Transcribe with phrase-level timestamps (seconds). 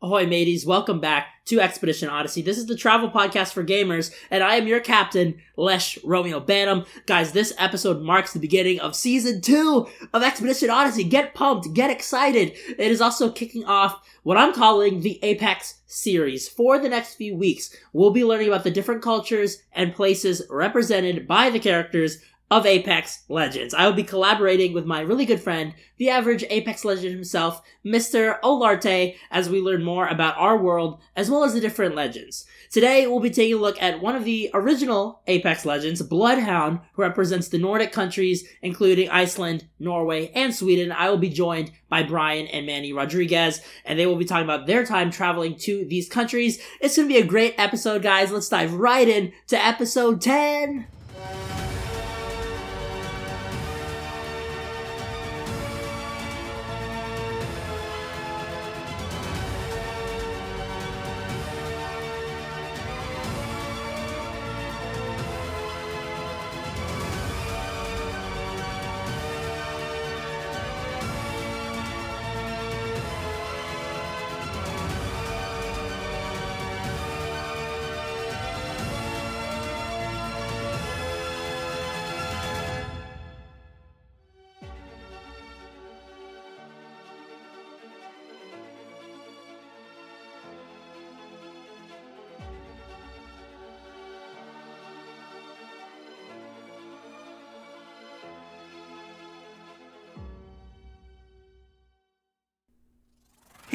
[0.00, 0.64] Ahoy, mateys.
[0.64, 2.40] Welcome back to Expedition Odyssey.
[2.40, 6.86] This is the travel podcast for gamers, and I am your captain, Lesz Romeo Banham.
[7.06, 11.02] Guys, this episode marks the beginning of season two of Expedition Odyssey.
[11.02, 12.52] Get pumped, get excited.
[12.68, 16.48] It is also kicking off what I'm calling the Apex series.
[16.48, 21.26] For the next few weeks, we'll be learning about the different cultures and places represented
[21.26, 22.18] by the characters
[22.50, 23.74] of Apex Legends.
[23.74, 28.40] I will be collaborating with my really good friend, the average Apex Legend himself, Mr.
[28.40, 32.46] Olarte, as we learn more about our world as well as the different legends.
[32.70, 37.02] Today, we'll be taking a look at one of the original Apex Legends, Bloodhound, who
[37.02, 40.92] represents the Nordic countries, including Iceland, Norway, and Sweden.
[40.92, 44.66] I will be joined by Brian and Manny Rodriguez, and they will be talking about
[44.66, 46.60] their time traveling to these countries.
[46.80, 48.30] It's gonna be a great episode, guys.
[48.30, 50.86] Let's dive right in to episode 10.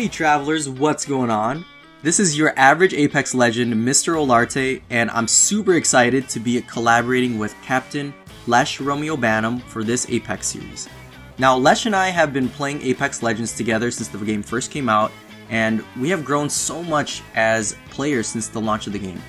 [0.03, 1.63] Hey travelers, what's going on?
[2.01, 4.15] This is your average Apex legend, Mr.
[4.15, 8.13] Olarte, and I'm super excited to be collaborating with Captain
[8.45, 10.89] Lesz Romeo Banham for this Apex series.
[11.37, 14.89] Now, Lesz and I have been playing Apex Legends together since the game first came
[14.89, 15.09] out,
[15.49, 19.23] and we have grown so much as players since the launch of the game.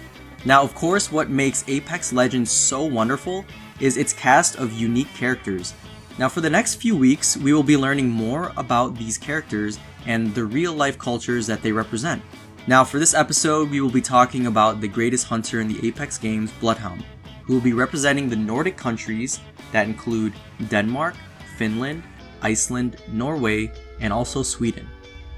[0.44, 3.44] Now, of course, what makes Apex Legends so wonderful
[3.78, 5.72] is its cast of unique characters.
[6.18, 10.34] Now, for the next few weeks, we will be learning more about these characters and
[10.34, 12.22] the real life cultures that they represent.
[12.66, 16.16] Now, for this episode, we will be talking about the greatest hunter in the Apex
[16.16, 17.04] games, Bloodhound,
[17.44, 19.40] who will be representing the Nordic countries
[19.72, 20.32] that include
[20.68, 21.14] Denmark,
[21.56, 22.02] Finland,
[22.40, 23.70] Iceland, Norway,
[24.00, 24.88] and also Sweden.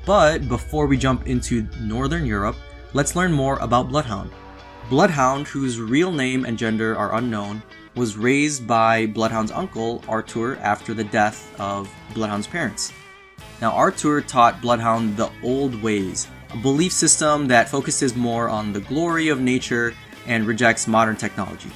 [0.04, 2.56] But before we jump into Northern Europe,
[2.92, 4.30] let's learn more about Bloodhound.
[4.88, 7.60] Bloodhound, whose real name and gender are unknown,
[7.96, 12.92] was raised by Bloodhound's uncle, Artur, after the death of Bloodhound's parents.
[13.60, 18.80] Now, Artur taught Bloodhound the old ways, a belief system that focuses more on the
[18.80, 19.94] glory of nature
[20.26, 21.70] and rejects modern technology.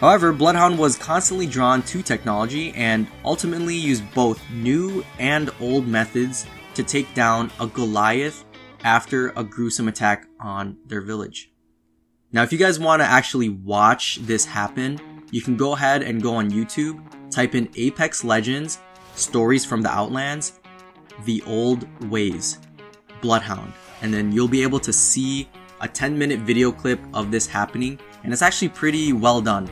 [0.00, 6.46] However, Bloodhound was constantly drawn to technology and ultimately used both new and old methods
[6.74, 8.44] to take down a Goliath
[8.84, 11.50] after a gruesome attack on their village.
[12.32, 15.00] Now, if you guys want to actually watch this happen,
[15.30, 17.00] you can go ahead and go on YouTube,
[17.30, 18.78] type in Apex Legends
[19.14, 20.60] Stories from the Outlands,
[21.24, 22.58] The Old Ways,
[23.20, 23.72] Bloodhound,
[24.02, 25.48] and then you'll be able to see
[25.80, 29.70] a 10 minute video clip of this happening, and it's actually pretty well done.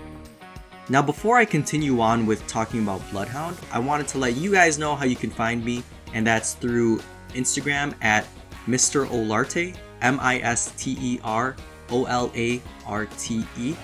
[0.89, 4.79] Now, before I continue on with talking about Bloodhound, I wanted to let you guys
[4.79, 7.01] know how you can find me, and that's through
[7.31, 8.27] Instagram at
[8.67, 9.07] Mr.
[9.07, 11.57] Olarte, M I S T E R
[11.91, 13.75] O L A R T E.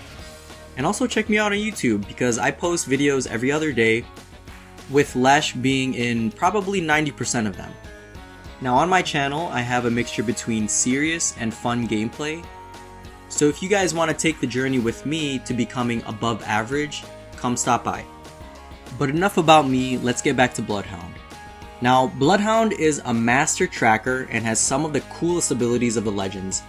[0.76, 4.04] And also check me out on YouTube because I post videos every other day,
[4.91, 7.73] with Lesz being in probably 90% of them.
[8.61, 12.45] Now, on my channel, I have a mixture between serious and fun gameplay.
[13.29, 17.05] So, if you guys want to take the journey with me to becoming above average,
[17.37, 18.05] come stop by.
[18.99, 21.15] But enough about me, let's get back to Bloodhound.
[21.81, 26.12] Now, Bloodhound is a master tracker and has some of the coolest abilities of the
[26.12, 26.62] legends.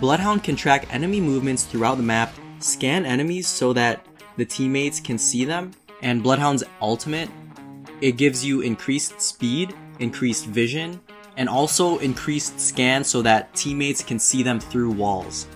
[0.00, 4.04] Bloodhound can track enemy movements throughout the map, scan enemies so that
[4.36, 5.70] the teammates can see them,
[6.02, 7.28] and Bloodhound's ultimate,
[8.00, 11.00] it gives you increased speed, increased vision,
[11.36, 15.46] and also increased scan so that teammates can see them through walls.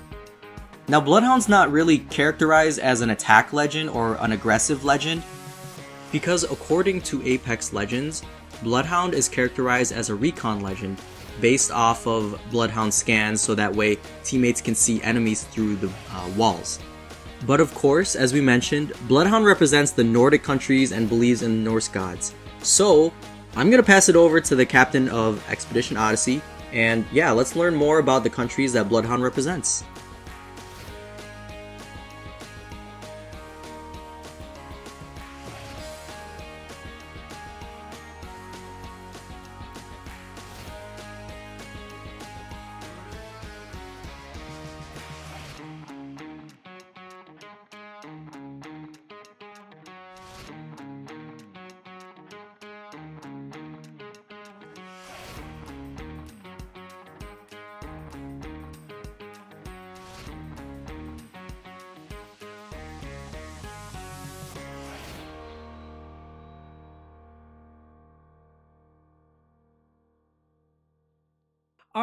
[0.89, 5.23] Now, Bloodhound's not really characterized as an attack legend or an aggressive legend,
[6.11, 8.23] because according to Apex Legends,
[8.63, 11.01] Bloodhound is characterized as a recon legend
[11.41, 16.29] based off of Bloodhound scans so that way teammates can see enemies through the uh,
[16.37, 16.79] walls.
[17.47, 21.89] But of course, as we mentioned, Bloodhound represents the Nordic countries and believes in Norse
[21.89, 22.35] gods.
[22.63, 23.13] So,
[23.57, 26.41] I'm gonna pass it over to the captain of Expedition Odyssey,
[26.73, 29.85] and yeah, let's learn more about the countries that Bloodhound represents.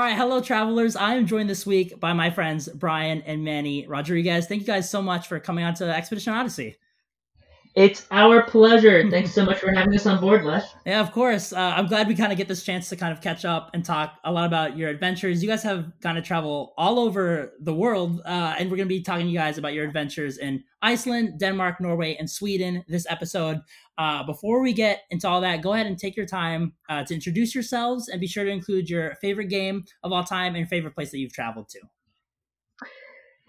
[0.09, 0.95] Right, hello, travelers.
[0.95, 4.47] I am joined this week by my friends Brian and Manny Rodriguez.
[4.47, 6.77] Thank you guys so much for coming on to Expedition Odyssey.
[7.80, 9.10] It's our pleasure.
[9.10, 10.76] Thanks so much for having us on board, Les.
[10.86, 11.54] Yeah, of course.
[11.54, 13.86] Uh, I'm glad we kind of get this chance to kind of catch up and
[13.86, 15.42] talk a lot about your adventures.
[15.42, 18.94] You guys have kind of travel all over the world, uh, and we're going to
[18.94, 23.06] be talking to you guys about your adventures in Iceland, Denmark, Norway, and Sweden this
[23.10, 23.62] episode.
[23.98, 27.14] Uh, before we get into all that, go ahead and take your time uh, to
[27.14, 30.68] introduce yourselves and be sure to include your favorite game of all time and your
[30.68, 31.80] favorite place that you've traveled to.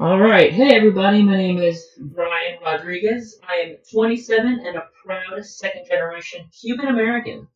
[0.01, 0.51] All right.
[0.51, 1.23] Hey, everybody.
[1.23, 3.39] My name is Brian Rodriguez.
[3.47, 7.47] I am 27 and a proud second generation Cuban American.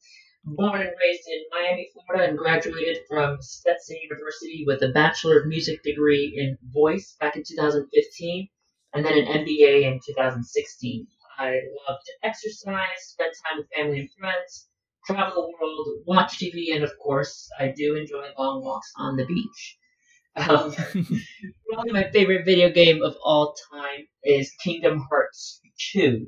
[0.44, 5.46] Born and raised in Miami, Florida, and graduated from Stetson University with a Bachelor of
[5.46, 8.48] Music degree in voice back in 2015
[8.92, 11.06] and then an MBA in 2016.
[11.38, 11.48] I
[11.88, 14.68] love to exercise, spend time with family and friends,
[15.06, 19.24] travel the world, watch TV, and of course, I do enjoy long walks on the
[19.24, 19.78] beach.
[20.36, 20.74] Um,
[21.72, 25.60] probably my favorite video game of all time is Kingdom Hearts
[25.92, 26.26] 2.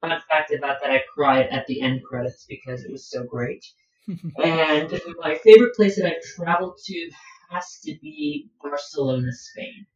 [0.00, 3.64] Fun fact about that, I cried at the end credits because it was so great.
[4.42, 7.10] and my favorite place that I've traveled to
[7.50, 9.86] has to be Barcelona, Spain.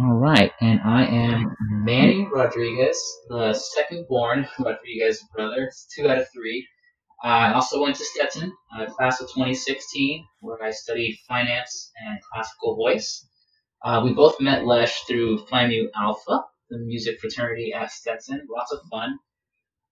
[0.00, 1.54] All right, and I am
[1.84, 5.64] Manny Rodriguez, the second born Rodriguez brother.
[5.64, 6.66] It's two out of three.
[7.22, 12.74] I also went to Stetson, uh, class of 2016, where I studied finance and classical
[12.74, 13.26] voice.
[13.84, 18.46] Uh, we both met Lesz through Phi Mu Alpha, the music fraternity at Stetson.
[18.50, 19.18] Lots of fun.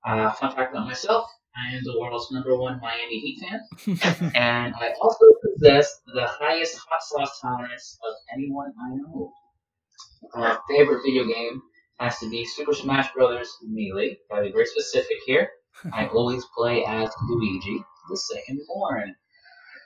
[0.05, 4.33] Uh, fun fact about myself, I am the world's number one Miami Heat fan.
[4.35, 9.33] and I also possess the highest hot sauce tolerance of anyone I know.
[10.35, 11.61] My favorite video game
[11.99, 13.57] has to be Super Smash Bros.
[13.63, 14.19] Melee.
[14.31, 15.51] Gotta be very specific here.
[15.93, 19.15] I always play as Luigi, the second born,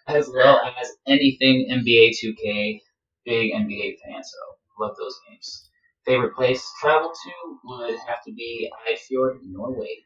[0.08, 2.80] as well as anything NBA 2K.
[3.24, 4.36] Big NBA fan, so
[4.78, 5.70] love those games.
[6.04, 10.04] Favorite place to travel to would have to be Eidfjord, Norway.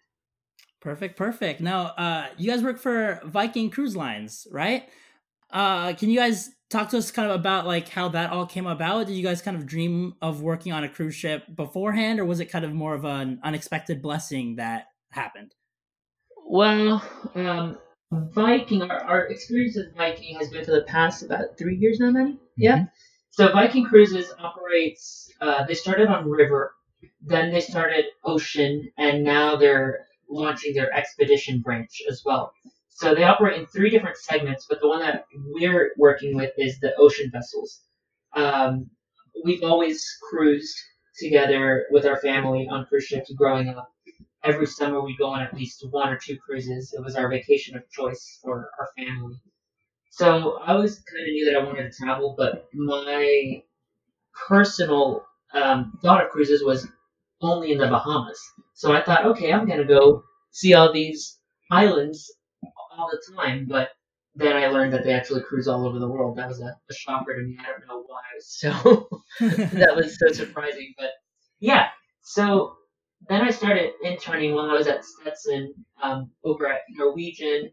[0.80, 1.60] Perfect, perfect.
[1.60, 4.88] Now, uh, you guys work for Viking Cruise Lines, right?
[5.50, 8.66] Uh, can you guys talk to us kind of about like how that all came
[8.66, 9.08] about?
[9.08, 12.38] Did you guys kind of dream of working on a cruise ship beforehand, or was
[12.38, 15.54] it kind of more of an unexpected blessing that happened?
[16.50, 17.02] Well,
[17.34, 17.76] um,
[18.10, 22.10] Viking, our, our experience with Viking has been for the past about three years now,
[22.10, 22.38] Manny?
[22.56, 22.86] Yeah.
[23.32, 26.72] So Viking Cruises operates, uh, they started on river,
[27.20, 32.54] then they started ocean, and now they're launching their expedition branch as well.
[32.88, 36.80] So they operate in three different segments, but the one that we're working with is
[36.80, 37.82] the ocean vessels.
[38.34, 38.88] Um,
[39.44, 40.76] we've always cruised
[41.18, 43.92] together with our family on cruise ships growing up.
[44.44, 46.92] Every summer we go on at least one or two cruises.
[46.92, 49.40] It was our vacation of choice for our family.
[50.10, 53.62] So I always kind of knew that I wanted to travel, but my
[54.48, 56.88] personal um, thought of cruises was
[57.40, 58.40] only in the Bahamas.
[58.74, 61.38] So I thought, okay, I'm gonna go see all these
[61.70, 62.32] islands
[62.96, 63.90] all the time, but
[64.34, 66.36] then I learned that they actually cruise all over the world.
[66.36, 67.58] That was a, a shocker to me.
[67.60, 68.22] I don't know why.
[68.40, 68.70] So
[69.40, 70.94] that was so surprising.
[70.96, 71.10] But
[71.60, 71.88] yeah,
[72.22, 72.77] so
[73.28, 77.70] then I started interning while I was at Stetson um, over at Norwegian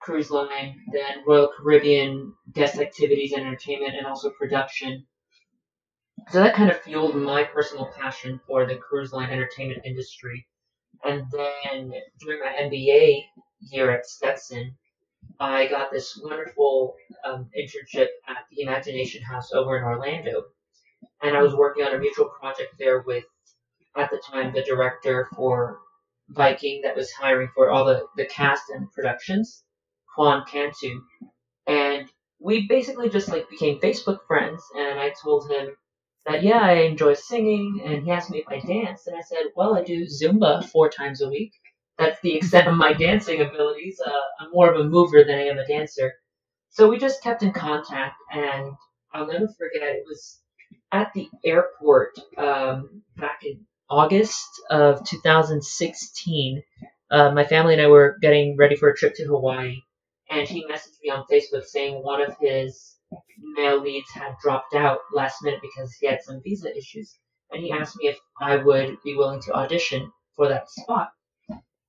[0.00, 5.06] Cruise Line, then Royal Caribbean guest activities entertainment, and also production.
[6.30, 10.46] So that kind of fueled my personal passion for the cruise line entertainment industry.
[11.04, 13.22] And then during my MBA
[13.60, 14.76] year at Stetson,
[15.38, 20.44] I got this wonderful um, internship at the Imagination House over in Orlando.
[21.22, 23.24] And I was working on a mutual project there with,
[23.96, 25.78] at the time, the director for
[26.30, 29.64] Viking that was hiring for all the, the cast and productions,
[30.16, 31.00] Juan Cantu.
[31.66, 32.08] And
[32.40, 35.76] we basically just like became Facebook friends and I told him
[36.26, 39.44] that yeah, I enjoy singing and he asked me if I dance and I said,
[39.54, 41.52] Well I do Zumba four times a week
[41.98, 44.00] that's the extent of my dancing abilities.
[44.04, 44.10] Uh,
[44.40, 46.12] I'm more of a mover than I am a dancer.
[46.70, 48.72] So we just kept in contact, and
[49.14, 49.96] I'll never forget.
[49.96, 50.40] It was
[50.92, 56.62] at the airport um, back in August of 2016.
[57.10, 59.76] Uh, my family and I were getting ready for a trip to Hawaii,
[60.30, 62.96] and he messaged me on Facebook saying one of his
[63.38, 67.16] male leads had dropped out last minute because he had some visa issues,
[67.52, 71.10] and he asked me if I would be willing to audition for that spot.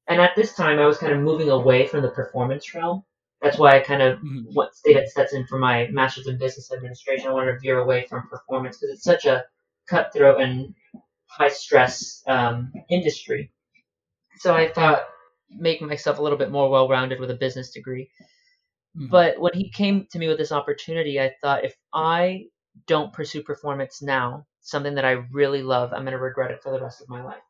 [0.08, 3.04] And at this time, I was kind of moving away from the performance realm.
[3.42, 4.56] That's why I kind of Mhm.
[4.56, 7.28] went, stayed at Stetson for my master's in business administration.
[7.28, 9.46] I wanted to veer away from performance because it's such a
[9.88, 10.74] cutthroat and
[11.38, 13.52] high stress um, industry.
[14.40, 15.04] So I thought
[15.50, 18.10] make myself a little bit more well rounded with a business degree.
[18.98, 19.10] Mhm.
[19.10, 22.46] But when he came to me with this opportunity, I thought if I
[22.88, 26.72] don't pursue performance now, something that I really love, I'm going to regret it for
[26.72, 27.42] the rest of my life.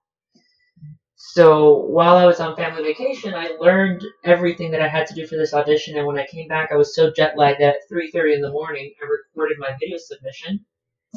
[1.15, 5.25] So while I was on family vacation, I learned everything that I had to do
[5.25, 5.97] for this audition.
[5.97, 8.51] And when I came back, I was so jet lagged that at 3:30 in the
[8.51, 10.65] morning, I recorded my video submission,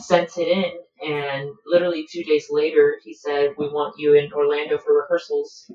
[0.00, 4.78] sent it in, and literally two days later, he said, "We want you in Orlando
[4.78, 5.70] for rehearsals."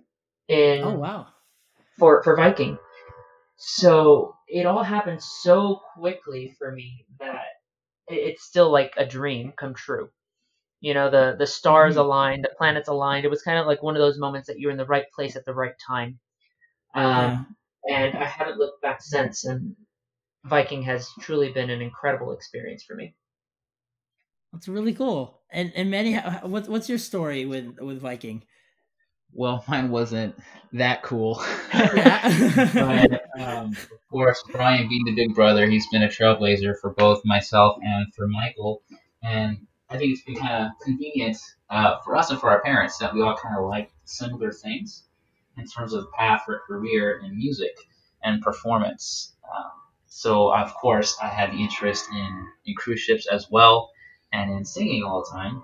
[0.48, 1.27] In oh wow.
[1.98, 2.77] for for Viking.
[3.58, 7.46] So it all happened so quickly for me that
[8.08, 10.10] it's still like a dream come true.
[10.82, 12.00] You know, the the stars Mhm.
[12.00, 13.25] aligned, the planets aligned.
[13.25, 15.36] It was kind of like one of those moments that you're in the right place
[15.36, 16.20] at the right time.
[16.96, 17.55] Um,
[17.89, 19.46] And I haven't looked back since.
[19.46, 19.75] And
[20.46, 23.15] Viking has truly been an incredible experience for me.
[24.55, 25.41] That's really cool.
[25.51, 28.43] And and Manny, how- what, what's your story with with Viking?
[29.33, 30.33] Well, mine wasn't
[30.71, 31.43] that cool.
[31.74, 37.21] But um, of course, Brian being the big brother, he's been a trailblazer for both
[37.25, 38.81] myself and for Michael.
[39.21, 41.38] And I think it's been kind of convenient
[41.69, 45.03] uh, for us and for our parents that we all kind of like similar things
[45.57, 47.75] in terms of path for career in music
[48.24, 49.33] and performance.
[49.43, 49.71] Um,
[50.07, 53.91] so, of course, I had the interest in, in cruise ships as well
[54.34, 55.63] and in singing all the time.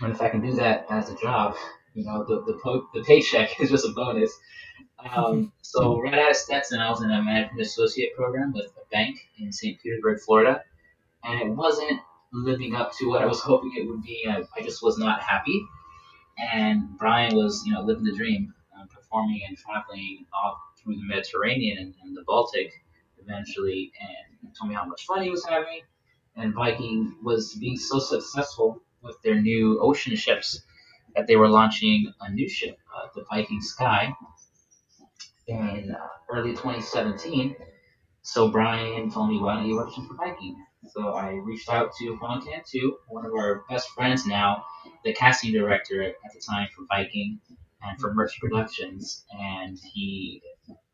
[0.00, 1.54] And if I can do that as a job,
[1.94, 4.32] you know, the, the, po- the paycheck is just a bonus.
[5.14, 8.88] Um, so right out of Stetson, I was in a management associate program with a
[8.90, 9.80] bank in St.
[9.80, 10.62] Petersburg, Florida,
[11.24, 12.00] and it wasn't
[12.32, 14.24] living up to what I was hoping it would be.
[14.28, 15.64] I, I just was not happy.
[16.52, 21.04] And Brian was, you know, living the dream, uh, performing and traveling all through the
[21.04, 22.72] Mediterranean and, and the Baltic
[23.18, 25.82] eventually, and told me how much fun he was having.
[26.36, 30.62] And Viking was being so successful with their new ocean ships
[31.14, 34.14] that they were launching a new ship, uh, the Viking Sky,
[35.46, 37.56] in uh, early 2017.
[38.22, 40.56] So Brian told me, why don't you audition for Viking?
[40.90, 44.64] So I reached out to Juan Cantu, one of our best friends now,
[45.04, 47.40] the casting director at the time for Viking
[47.82, 50.42] and for Merch Productions, and he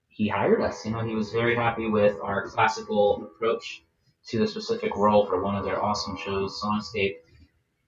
[0.09, 0.85] he hired us.
[0.85, 3.85] You know, he was very happy with our classical approach
[4.31, 7.17] to the specific role for one of their awesome shows, Songscape.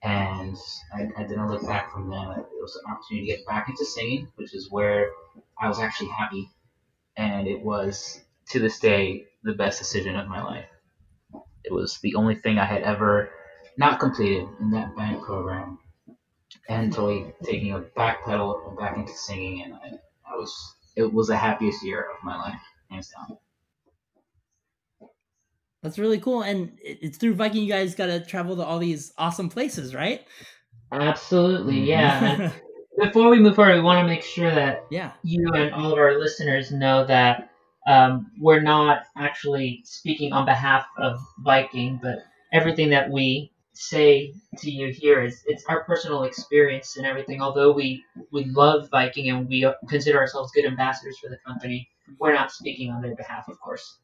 [0.03, 0.57] And
[0.93, 2.31] I, I didn't look back from then.
[2.39, 5.11] It was an opportunity to get back into singing, which is where
[5.61, 6.49] I was actually happy
[7.17, 10.65] and it was to this day the best decision of my life.
[11.63, 13.29] It was the only thing I had ever
[13.77, 15.79] not completed in that band program,
[16.67, 21.13] and totally taking a back pedal and back into singing, and I, I was it
[21.13, 23.37] was the happiest year of my life, hands down.
[25.83, 26.43] That's really cool.
[26.43, 30.25] And it's through Viking you guys got to travel to all these awesome places, right?
[30.91, 32.51] Absolutely, yeah.
[32.99, 35.13] Before we move forward, we want to make sure that yeah.
[35.23, 37.49] you and all of our listeners know that
[37.87, 42.19] um, we're not actually speaking on behalf of Viking, but
[42.53, 47.41] everything that we say to you here is it's our personal experience and everything.
[47.41, 52.33] Although we we love Viking and we consider ourselves good ambassadors for the company, we're
[52.33, 53.97] not speaking on their behalf, of course.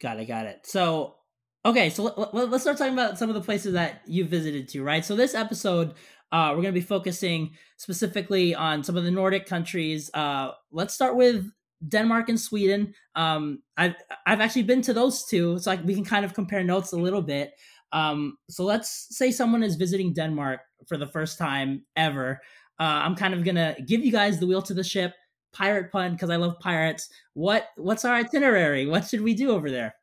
[0.00, 0.26] Got it.
[0.26, 0.60] Got it.
[0.64, 1.16] So,
[1.64, 1.90] okay.
[1.90, 4.82] So let, let, us start talking about some of the places that you visited to,
[4.82, 5.04] right?
[5.04, 5.94] So this episode,
[6.32, 10.10] uh, we're going to be focusing specifically on some of the Nordic countries.
[10.14, 11.50] Uh, let's start with
[11.86, 12.94] Denmark and Sweden.
[13.14, 13.94] Um, I've
[14.26, 16.96] I've actually been to those two, so like we can kind of compare notes a
[16.96, 17.52] little bit.
[17.92, 22.40] Um, so let's say someone is visiting Denmark for the first time ever.
[22.78, 25.14] Uh, I'm kind of gonna give you guys the wheel to the ship
[25.52, 27.10] pirate pun because I love pirates.
[27.34, 28.86] What what's our itinerary?
[28.86, 29.94] What should we do over there?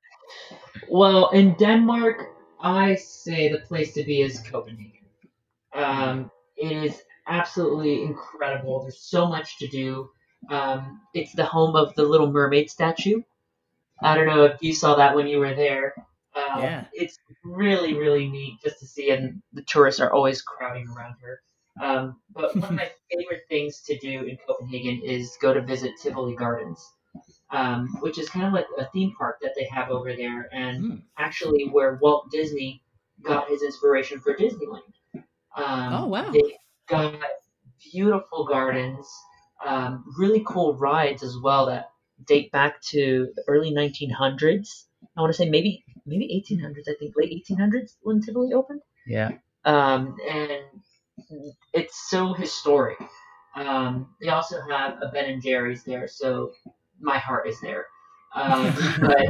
[0.89, 2.24] Well, in Denmark,
[2.62, 4.92] I say the place to be is Copenhagen.
[5.74, 8.82] Um, it is absolutely incredible.
[8.82, 10.10] There's so much to do.
[10.50, 13.22] Um, it's the home of the Little Mermaid statue.
[14.01, 15.94] I don't know if you saw that when you were there.
[16.36, 16.86] Um, Yeah.
[16.94, 21.42] It's really, really neat just to see, and the tourists are always crowding around her.
[21.82, 25.92] Um, but one of my favorite things to do in Copenhagen is go to visit
[26.02, 26.80] Tivoli Gardens,
[27.52, 30.78] um, which is kind of like a theme park that they have over there, and
[30.80, 30.96] Hmm.
[31.18, 32.84] actually where Walt Disney
[33.24, 34.94] got his inspiration for Disneyland.
[35.56, 36.32] Um, Oh, wow.
[36.32, 36.58] They
[36.88, 37.22] got
[37.92, 39.08] beautiful gardens,
[39.66, 41.92] um, really cool rides as well that
[42.26, 44.88] date back to the early 1900s.
[45.18, 46.88] I want to say maybe maybe 1800s.
[46.88, 48.82] I think late 1800s when Tivoli opened.
[49.06, 49.32] Yeah.
[49.66, 50.64] Um, and
[51.74, 52.98] it's so historic.
[53.56, 56.52] Um, they also have a Ben and Jerry's there, so
[57.00, 57.86] my heart is there.
[58.36, 59.26] Um, but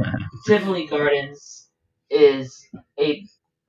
[0.46, 1.68] Tivoli Gardens
[2.10, 2.66] is
[3.00, 3.24] a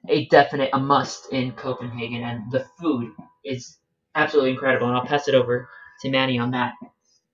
[0.08, 3.12] a definite a must in Copenhagen, and the food
[3.46, 3.78] is
[4.16, 4.88] absolutely incredible.
[4.88, 5.70] And I'll pass it over
[6.02, 6.74] to Manny on that.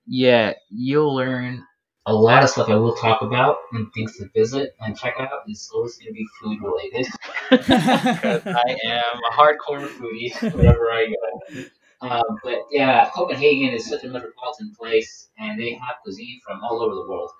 [0.06, 1.64] Yeah, you'll learn
[2.06, 5.30] a lot of stuff I will talk about and things to visit and check out
[5.48, 7.06] is always going to be food related.
[7.50, 11.62] Because I am a hardcore foodie wherever I go.
[12.00, 16.82] Um, but yeah, Copenhagen is such a metropolitan place, and they have cuisine from all
[16.82, 17.30] over the world.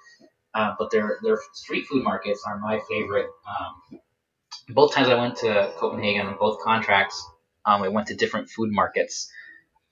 [0.55, 3.29] Uh, but their their street food markets are my favorite.
[3.49, 4.01] Um,
[4.71, 7.25] both times I went to Copenhagen on both contracts,
[7.67, 9.31] um, I went to different food markets,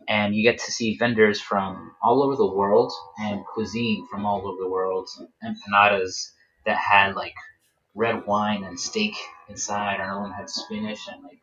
[0.09, 4.47] and you get to see vendors from all over the world and cuisine from all
[4.47, 5.09] over the world,
[5.43, 6.31] empanadas
[6.67, 7.35] that had like
[7.95, 9.15] red wine and steak
[9.49, 10.01] inside.
[10.01, 11.41] Another one had spinach and like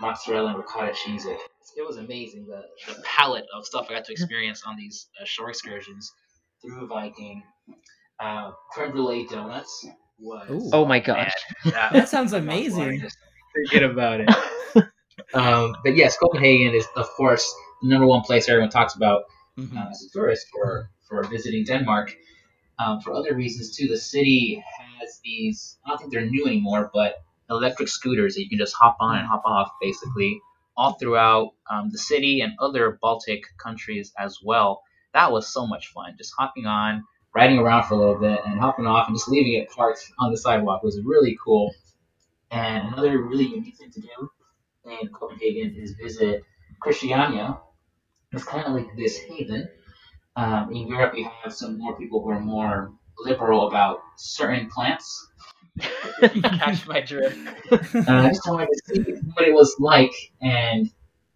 [0.00, 1.24] mozzarella and ricotta cheese.
[1.24, 1.38] Like,
[1.76, 5.24] it was amazing the, the palette of stuff I got to experience on these uh,
[5.24, 6.12] shore excursions
[6.62, 7.42] through a Viking.
[8.20, 9.86] Uh, creme brulee donuts
[10.18, 10.70] was Ooh.
[10.72, 11.32] Oh my gosh.
[11.64, 13.00] that, that sounds amazing.
[13.00, 13.18] just
[13.52, 14.30] forget about it.
[15.34, 19.24] um, but yes, Copenhagen is of course the number one place everyone talks about
[19.58, 19.76] Mhm.
[19.76, 22.16] uh, as a tourist for for visiting Denmark.
[22.78, 25.78] Um, for other reasons too, the city has these.
[25.84, 29.18] I don't think they're new anymore, but electric scooters that you can just hop on
[29.18, 30.40] and hop off, basically,
[30.76, 34.82] all throughout um, the city and other Baltic countries as well.
[35.12, 38.58] That was so much fun, just hopping on, riding around for a little bit, and
[38.58, 41.72] hopping off, and just leaving it parked on the sidewalk was really cool.
[42.50, 44.30] And another really unique thing to do
[44.84, 46.42] in Copenhagen is visit
[46.80, 47.58] Christiania.
[48.34, 49.68] It's kind of like this haven.
[50.36, 55.28] Um, in Europe, you have some more people who are more liberal about certain plants.
[56.20, 57.38] Catch my drift.
[57.94, 60.90] Uh, I just wanted to see what it was like, and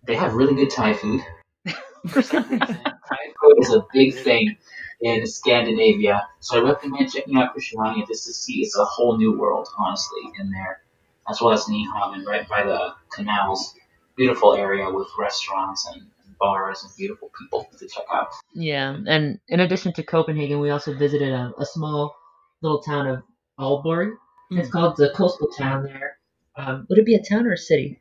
[0.05, 1.21] they have really good Thai food.
[2.09, 4.57] For some reason, Thai food is a big thing
[5.01, 9.39] in Scandinavia, so I recommend checking out Christiania just to see it's a whole new
[9.39, 10.83] world, honestly, in there,
[11.29, 13.75] as well as Nyhavn, right by the canals.
[14.17, 16.07] Beautiful area with restaurants and
[16.39, 18.29] bars and beautiful people to check out.
[18.55, 22.15] Yeah, and in addition to Copenhagen, we also visited a, a small
[22.63, 23.23] little town of
[23.59, 24.13] Aalborg.
[24.51, 24.73] It's Mm.
[24.73, 26.19] called the coastal town there.
[26.57, 28.01] Um, would it be a town or a city?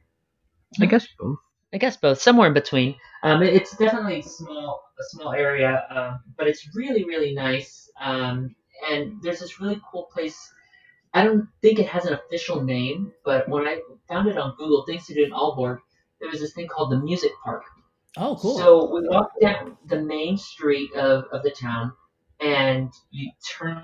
[0.82, 1.38] I guess both.
[1.74, 2.96] I guess both, somewhere in between.
[3.24, 7.90] Um, it- it's definitely small, a small area, um, but it's really, really nice.
[8.00, 8.56] Um,
[8.90, 10.38] and there's this really cool place.
[11.14, 14.86] I don't think it has an official name, but when I found it on Google,
[14.86, 15.80] things to do in Aalborg,
[16.22, 17.64] there was this thing called the Music Park.
[18.18, 18.58] Oh, cool.
[18.58, 21.94] So we walk down the main street of, of the town,
[22.40, 23.84] and you turn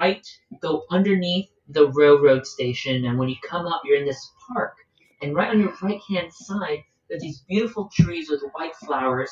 [0.00, 0.26] right,
[0.60, 4.76] go underneath the railroad station, and when you come up, you're in this park.
[5.22, 9.30] And right on your right hand side, there's these beautiful trees with white flowers,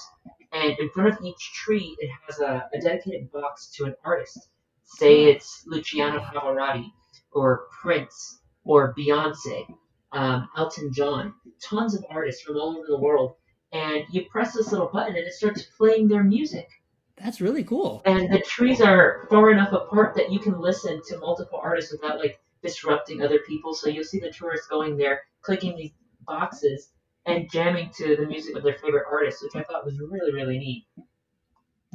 [0.52, 4.48] and in front of each tree, it has a, a dedicated box to an artist.
[4.84, 6.86] Say it's Luciano Pavarotti,
[7.32, 9.66] or Prince, or Beyonce,
[10.12, 13.36] um, Elton John, tons of artists from all over the world
[13.72, 16.68] and you press this little button and it starts playing their music.
[17.16, 18.02] That's really cool.
[18.04, 22.18] And the trees are far enough apart that you can listen to multiple artists without
[22.18, 23.74] like disrupting other people.
[23.74, 25.92] So you'll see the tourists going there, clicking these
[26.26, 26.90] boxes
[27.26, 30.58] and jamming to the music of their favorite artists, which I thought was really, really
[30.58, 30.86] neat.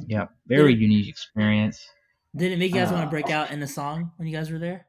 [0.06, 1.86] Yeah, very unique experience.
[2.36, 4.34] Did it make you guys want Uh, to break out in a song when you
[4.34, 4.86] guys were there?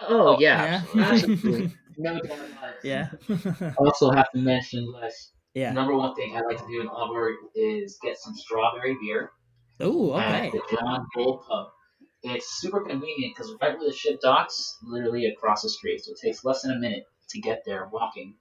[0.00, 0.82] Oh, Yeah.
[0.96, 1.72] absolutely.
[1.98, 2.38] No doubt
[2.82, 3.10] yeah.
[3.76, 5.72] Also, have to mention, Les, yeah.
[5.72, 9.30] number one thing I like to do in Aalborg is get some strawberry beer
[9.80, 10.46] Oh, okay.
[10.46, 11.68] at the John Bull Pub.
[12.22, 16.18] It's super convenient because right where the ship docks, literally across the street, so it
[16.22, 18.36] takes less than a minute to get there walking.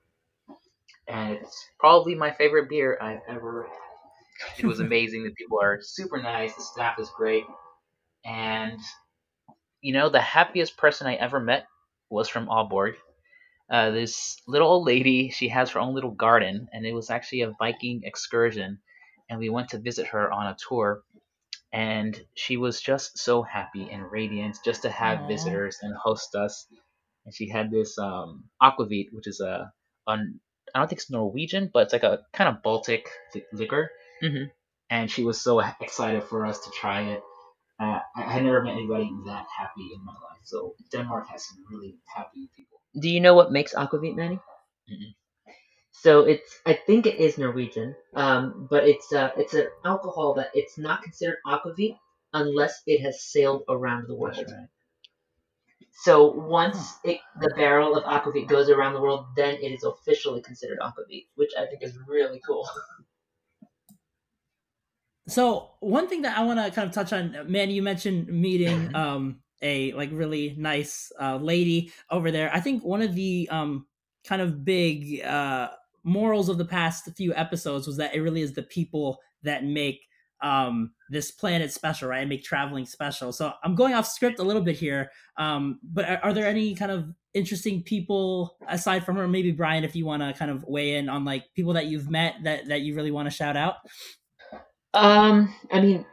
[1.07, 4.59] And it's probably my favorite beer I've ever had.
[4.63, 5.23] It was amazing.
[5.23, 6.53] The people are super nice.
[6.55, 7.43] The staff is great.
[8.23, 8.79] And,
[9.81, 11.65] you know, the happiest person I ever met
[12.09, 12.93] was from Aalborg.
[13.71, 17.41] Uh, this little old lady, she has her own little garden, and it was actually
[17.41, 18.79] a Viking excursion.
[19.29, 21.03] And we went to visit her on a tour,
[21.71, 25.27] and she was just so happy and radiant just to have Aw.
[25.27, 26.67] visitors and host us.
[27.25, 29.71] And she had this um, aquavit, which is a,
[30.07, 33.89] a I don't think it's Norwegian, but it's like a kind of Baltic li- liquor.
[34.21, 34.51] Mhm.
[34.89, 37.23] And she was so excited for us to try it.
[37.79, 40.41] Uh, I I had never met anybody that happy in my life.
[40.43, 42.80] So Denmark has some really happy people.
[42.99, 44.39] Do you know what makes aquavit, Manny?
[44.89, 45.15] Mm-mm.
[45.91, 50.49] So it's I think it is Norwegian, um, but it's uh, it's an alcohol that
[50.53, 51.97] it's not considered aquavit
[52.33, 54.37] unless it has sailed around the world.
[54.37, 54.67] Right.
[56.03, 60.41] So once it, the barrel of aquavit goes around the world, then it is officially
[60.41, 62.67] considered aquavit, which I think is really cool.
[65.27, 68.93] So one thing that I want to kind of touch on, man, you mentioned meeting
[68.95, 72.53] um a like really nice uh, lady over there.
[72.53, 73.85] I think one of the um
[74.25, 75.69] kind of big uh
[76.03, 80.01] morals of the past few episodes was that it really is the people that make
[80.41, 82.21] um, this planet special, right?
[82.21, 83.31] And make traveling special.
[83.31, 85.11] So I'm going off script a little bit here.
[85.37, 89.27] Um, but are, are there any kind of interesting people aside from her?
[89.27, 92.09] Maybe Brian, if you want to kind of weigh in on like people that you've
[92.09, 93.75] met that that you really want to shout out.
[94.93, 96.05] Um, I mean,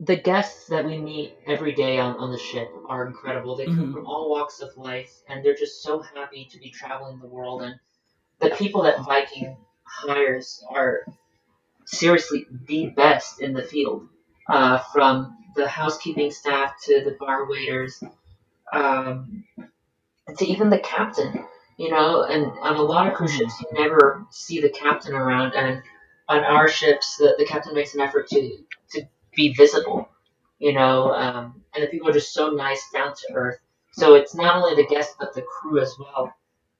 [0.00, 3.56] the guests that we meet every day on, on the ship are incredible.
[3.56, 3.92] They come Mhm.
[3.92, 7.62] from all walks of life, and they're just so happy to be traveling the world.
[7.62, 7.78] And
[8.40, 11.04] the people that Viking hires are
[11.86, 14.08] seriously the best in the field,
[14.48, 18.02] uh, from the housekeeping staff to the bar waiters,
[18.72, 19.44] um,
[20.36, 21.46] to even the captain.
[21.78, 25.54] You know, and on a lot of cruise ships, you never see the captain around,
[25.54, 25.82] and
[26.28, 29.06] on our ships, the, the captain makes an effort to to
[29.36, 30.08] be visible,
[30.60, 33.58] you know, um, and the people are just so nice, down to earth.
[33.92, 36.34] So it's not only the guests but the crew as well.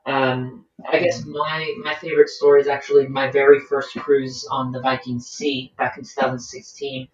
[0.07, 4.81] Um, I guess my my favorite story is actually my very first cruise on the
[4.81, 7.09] Viking Sea back in 2016.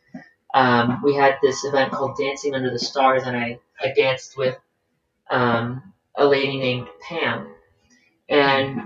[0.54, 4.58] Um, we had this event called Dancing Under the Stars, and I, I danced with
[5.30, 7.54] um, a lady named Pam,
[8.28, 8.82] and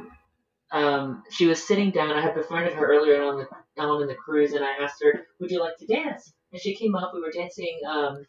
[0.73, 2.13] um, she was sitting down.
[2.13, 5.27] I had befriended her earlier on the on in the cruise, and I asked her,
[5.41, 7.13] "Would you like to dance?" And she came up.
[7.13, 8.25] We were dancing, um,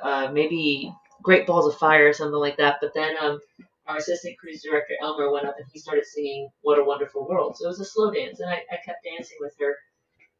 [0.00, 0.94] uh, maybe
[1.24, 2.76] Great Balls of Fire or something like that.
[2.80, 3.40] But then um,
[3.84, 7.56] our assistant cruise director Elmer went up and he started singing "What a Wonderful World."
[7.56, 9.76] So it was a slow dance, and I, I kept dancing with her,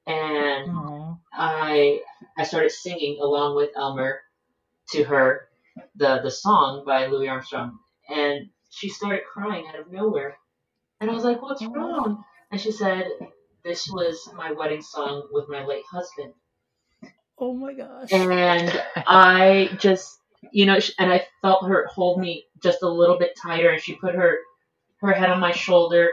[0.07, 1.16] and Aw.
[1.33, 2.02] I
[2.37, 4.20] I started singing along with Elmer
[4.90, 5.48] to her
[5.96, 10.37] the the song by Louis Armstrong, and she started crying out of nowhere,
[11.00, 13.09] and I was like, "What's wrong?" And she said,
[13.64, 16.33] "This was my wedding song with my late husband,"
[17.40, 18.12] Oh my gosh.
[18.12, 20.18] and I just
[20.53, 23.96] you know, and I felt her hold me just a little bit tighter, and she
[23.96, 24.38] put her
[25.01, 26.11] her head on my shoulder,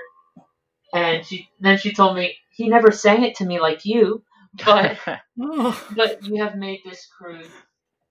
[0.93, 4.23] and she then she told me he never sang it to me like you,
[4.65, 4.99] but.
[5.41, 5.87] Oh.
[5.95, 7.49] but you have made this cruise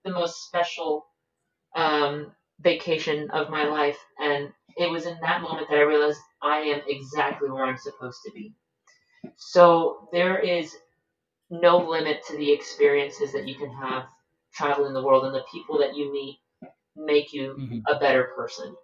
[0.04, 1.06] the most special
[1.76, 6.58] um, vacation of my life, and it was in that moment that I realized I
[6.58, 8.54] am exactly where I'm supposed to be.
[9.36, 10.76] So there is
[11.50, 14.06] no limit to the experiences that you can have
[14.52, 16.38] traveling the world, and the people that you meet
[16.96, 17.82] make you Mhm.
[17.88, 18.76] a better person.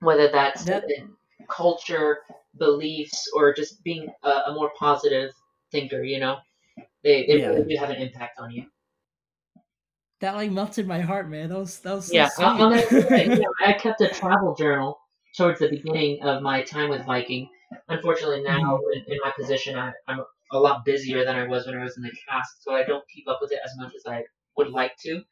[0.00, 1.14] Whether that's That- in
[1.48, 2.22] culture,
[2.56, 5.32] beliefs, or just being a, a more positive
[5.70, 6.38] thinker, you know,
[7.02, 7.48] they, they Yeah.
[7.48, 8.70] really do have an impact on you.
[10.20, 11.50] That like melted my heart, man.
[11.50, 12.28] That was that was so yeah.
[12.38, 13.26] I'll, I'll never forget.
[13.26, 14.98] You know, I kept a travel journal
[15.36, 17.48] towards the beginning of my time with Viking.
[17.88, 21.76] Unfortunately, now in, in my position, I, I'm a lot busier than I was when
[21.78, 24.04] I was in the cast, so I don't keep up with it as much as
[24.06, 24.24] I
[24.56, 25.22] would like to.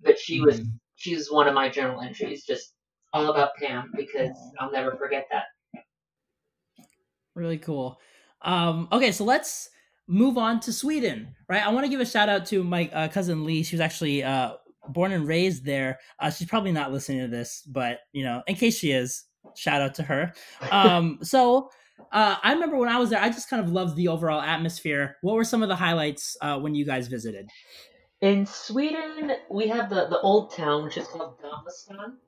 [0.00, 0.80] But she was Mhm.
[0.96, 2.74] she's one of my journal entries, just
[3.12, 5.46] all about Pam because I'll never forget that.
[7.34, 8.00] Really cool.
[8.42, 9.70] Um, okay, so let's
[10.06, 11.64] move on to Sweden, right?
[11.66, 13.62] I want to give a shout out to my uh, cousin Lee.
[13.62, 14.54] She was actually uh,
[14.88, 15.98] born and raised there.
[16.20, 19.24] Uh, she's probably not listening to this, but you know, in case she is,
[19.54, 20.32] shout out to her.
[20.70, 21.70] Um, so
[22.12, 25.16] uh, I remember when I was there, I just kind of loved the overall atmosphere.
[25.22, 27.48] What were some of the highlights uh, when you guys visited?
[28.20, 32.18] In Sweden, we have the, the old town, which is called Gamla stan.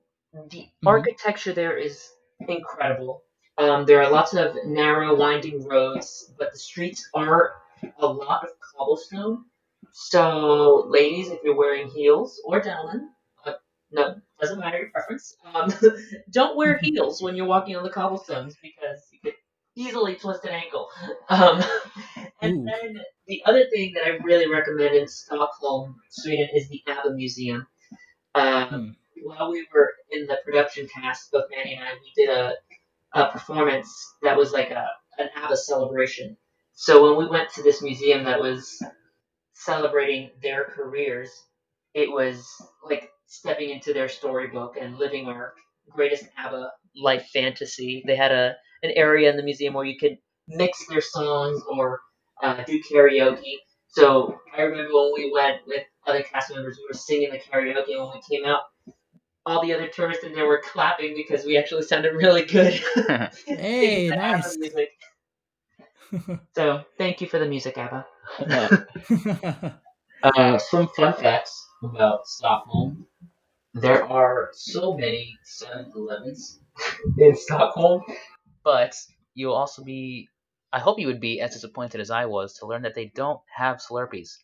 [0.50, 0.86] The Mhm.
[0.86, 3.22] architecture there is incredible.
[3.58, 7.54] Um, there are lots of narrow, winding roads, but the streets are
[7.98, 9.46] a lot of cobblestone.
[9.92, 13.10] So, ladies, if you're wearing heels, or gentlemen,
[13.46, 13.54] uh,
[13.90, 15.72] no, doesn't matter your preference, um,
[16.30, 19.34] don't wear heels when you're walking on the cobblestones because you could
[19.76, 20.88] easily twist an ankle.
[21.30, 21.62] Um,
[22.42, 22.64] and Ooh.
[22.64, 27.66] then the other thing that I really recommend in Stockholm, Sweden, is the ABBA Museum.
[28.34, 28.90] Um, Hmm.
[29.28, 32.54] While we were in the production cast, both Manny and I, we did a,
[33.14, 33.90] a performance
[34.22, 36.36] that was like a an ABBA celebration.
[36.74, 38.82] So when we went to this museum that was
[39.54, 41.30] celebrating their careers,
[41.94, 42.46] it was
[42.84, 45.54] like stepping into their storybook and living our
[45.90, 48.04] greatest ABBA life fantasy.
[48.06, 48.56] They had a
[48.86, 50.18] an area in the museum where you could
[50.48, 52.00] mix their songs or
[52.42, 53.54] uh, do karaoke.
[53.88, 57.92] So I remember when we went with other cast members, we were singing the karaoke,
[57.92, 58.60] and when we came out,
[59.46, 62.80] all the other tourists in there were clapping because we actually sounded really good.
[63.46, 64.56] Hey, Singing the ABBA nice.
[64.58, 64.90] music.
[66.54, 68.06] So thank you for the music, ABBA.
[70.22, 73.06] Uh, some fun facts about Stockholm.
[73.74, 76.60] There are so many 7 Elevens
[77.18, 78.02] in Stockholm,
[78.66, 78.96] but
[79.34, 80.28] you'll also be.
[80.72, 83.40] I hope you would be as disappointed as I was to learn that they don't
[83.56, 84.36] have Slurpees.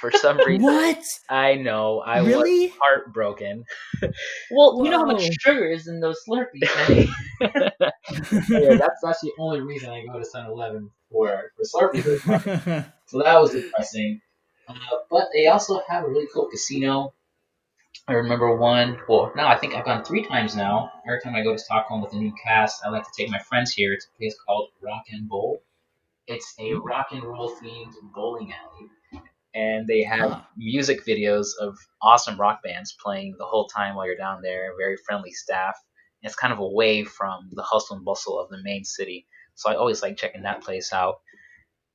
[0.00, 0.64] For some reason.
[0.64, 1.04] what?
[1.28, 3.64] I know, I was heartbroken.
[4.50, 6.68] Well, you know how much sugar is in those Slurpees.
[6.88, 7.08] Manny.
[7.40, 12.84] yeah, that's that's the only reason I go to 7 Eleven for, for Slurpees.
[13.06, 14.20] So that was depressing.
[14.66, 14.74] Uh,
[15.10, 17.12] but they also have a really cool casino.
[18.08, 18.98] I remember one.
[19.08, 20.90] Well, no, I think I've gone three times now.
[21.06, 23.38] Every time I go to Stockholm with a new cast, I like to take my
[23.38, 23.92] friends here.
[23.92, 25.62] It's a place called Rock and Bowl.
[26.26, 28.90] It's a rock and roll themed bowling alley,
[29.54, 30.42] and they have Huh.
[30.56, 34.76] music videos of awesome rock bands playing the whole time while you're down there.
[34.78, 35.78] Very friendly staff.
[36.22, 39.76] It's kind of away from the hustle and bustle of the main city, so I
[39.76, 41.20] always like checking that place out.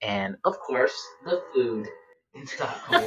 [0.02, 1.88] And of course, the food
[2.46, 3.04] Stockholm.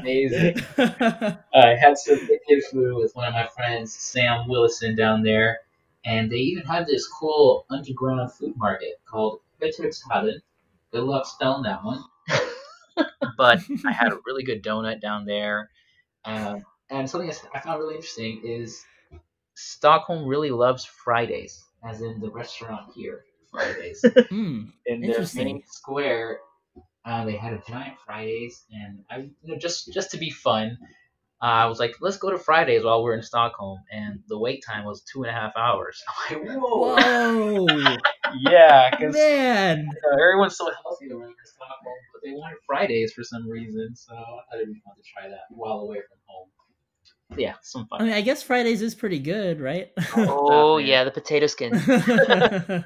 [0.00, 0.56] Amazing.
[0.78, 5.60] I had some good food with one of my friends, Sam Willison, down there,
[6.04, 10.40] and they even had this cool underground food market called Petrikshallen.
[10.92, 12.02] Good luck spelling that one.
[13.36, 15.70] but I had a really good donut down there,
[16.24, 18.84] um, and something I found really interesting is
[19.54, 24.64] Stockholm really loves Fridays, as in the restaurant here, Fridays Hmm.
[24.86, 26.40] in their main square.
[27.06, 30.76] Uh, they had a giant Fridays, and I, you know, just just to be fun,
[31.40, 34.64] uh, I was like, let's go to Fridays while we're in Stockholm, and the wait
[34.66, 36.02] time was two and a half hours.
[36.30, 37.66] I'm like, whoa, Whoa,
[38.40, 39.86] yeah, because man!
[40.20, 44.56] everyone's so healthy around in Stockholm, but they wanted Fridays for some reason, so I
[44.56, 46.48] didn't want to try that while away from home.
[47.36, 47.96] Yeah, some fun.
[47.96, 48.06] I fun.
[48.08, 49.92] mean, I guess Fridays is pretty good, right?
[50.16, 52.84] Oh yeah, the potato skin.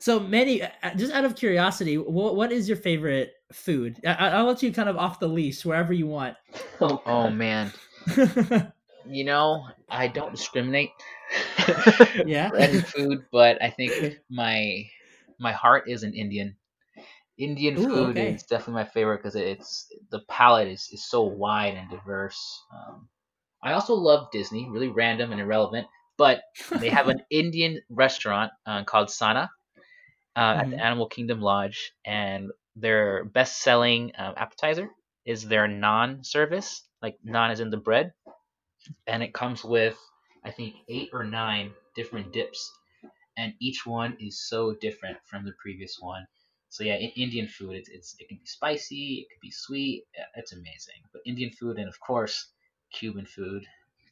[0.00, 4.00] So, Manny, uh, just out of curiosity, what, what is your favorite food?
[4.06, 6.36] I, I- I'll let you kind of off the leash wherever you want.
[6.80, 7.72] Oh, Oh man,
[9.04, 10.90] you know, I don't discriminate.
[12.24, 12.50] Yeah?
[12.58, 13.92] Any food, but I think
[14.30, 14.84] my
[15.38, 16.56] my heart is an Indian.
[17.38, 18.36] Indian Ooh, food okay.
[18.36, 22.38] is definitely my favorite because it's the palette is, is so wide and diverse.
[22.74, 23.08] Um,
[23.62, 25.86] I also love Disney, really random and irrelevant,
[26.18, 26.42] but
[26.80, 29.48] they have an Indian restaurant uh, called Sanaa
[30.40, 30.72] uh, at Mhm.
[30.72, 34.90] the Animal Kingdom Lodge, and their best-selling um, appetizer
[35.26, 38.14] is their naan service, like naan is in the bread,
[39.06, 39.98] and it comes with
[40.44, 42.72] I think eight or nine different dips,
[43.36, 46.26] and each one is so different from the previous one.
[46.70, 50.04] So yeah, in Indian food, it's, it's it can be spicy, it can be sweet,
[50.36, 51.00] it's amazing.
[51.12, 52.52] But Indian food, and of course,
[52.92, 53.66] Cuban food,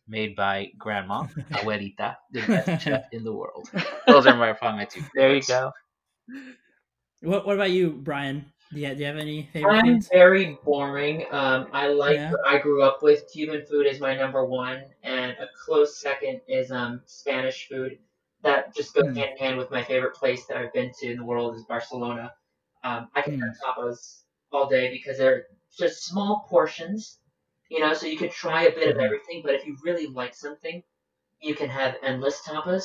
[0.08, 3.68] made by Grandma Abuelita, the best chef in the world.
[4.08, 5.02] Those are my probably my two.
[5.14, 5.72] There you go.
[7.22, 8.44] What, what about you, Brian?
[8.72, 10.08] Do you, do you have any favorite I'm foods?
[10.12, 11.26] very boring.
[11.30, 12.32] Um, I like Yeah.
[12.46, 13.30] I grew up with.
[13.32, 17.98] Cuban food is my number one, and a close second is um Spanish food.
[18.42, 19.16] That just goes Hmm.
[19.16, 21.64] hand in hand with my favorite place that I've been to in the world is
[21.64, 22.34] Barcelona.
[22.84, 23.40] Um, I can Hmm.
[23.40, 27.18] have tapas all day because they're just small portions,
[27.68, 29.04] you know, so you can try a bit of Mhm.
[29.04, 29.42] everything.
[29.44, 30.82] But if you really like something,
[31.40, 32.84] you can have endless tapas,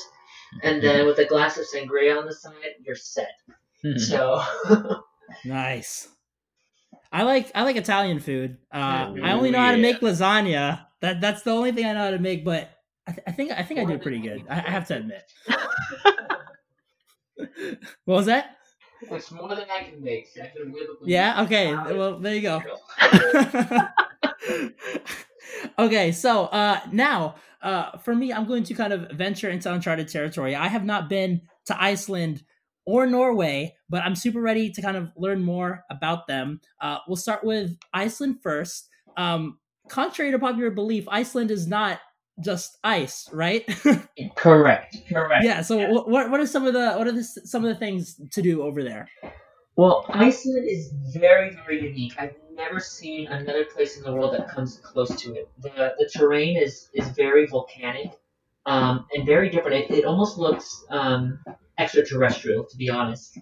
[0.62, 2.54] and then with a glass of sangria on the side,
[2.86, 3.32] you're set.
[3.98, 4.42] So.
[5.46, 6.10] Nice.
[7.12, 8.58] I like I like Italian food.
[8.72, 10.86] Uh, Ooh, I only know how to make lasagna.
[11.02, 12.44] That that's the only thing I know how to make.
[12.46, 12.70] But
[13.08, 14.44] I, th- I think I think I do pretty good.
[14.50, 15.24] I, I have to admit.
[18.06, 18.58] What was that?
[19.02, 20.30] It's more than I can make.
[20.42, 21.42] I can whip up a Yeah.
[21.44, 21.72] Okay.
[21.72, 21.98] salad.
[21.98, 22.62] Well, there you go.
[25.80, 30.10] okay, so uh, now uh, for me, I'm going to kind of venture into uncharted
[30.10, 30.56] territory.
[30.56, 32.43] I have not been to Iceland
[32.86, 36.60] or Norway, but I'm super ready to kind of learn more about them.
[36.82, 38.89] Uh, we'll start with Iceland first.
[39.15, 41.99] Um, contrary to popular belief, Iceland is not
[42.43, 43.63] just ice, right?
[44.36, 44.97] Correct.
[45.08, 45.43] Correct.
[45.45, 45.62] yeah.
[45.62, 48.19] So wh- what what are some of the what are the, some of the things
[48.32, 49.08] to do over there?
[49.76, 52.13] Well, Iceland is very, very unique.
[52.19, 55.50] I've never seen another place in the world that comes close to it.
[55.60, 58.12] The the terrain is is very volcanic,
[58.66, 59.78] um, and very different.
[59.92, 61.39] It, it almost looks um,
[61.78, 63.38] extraterrestrial, to be honest.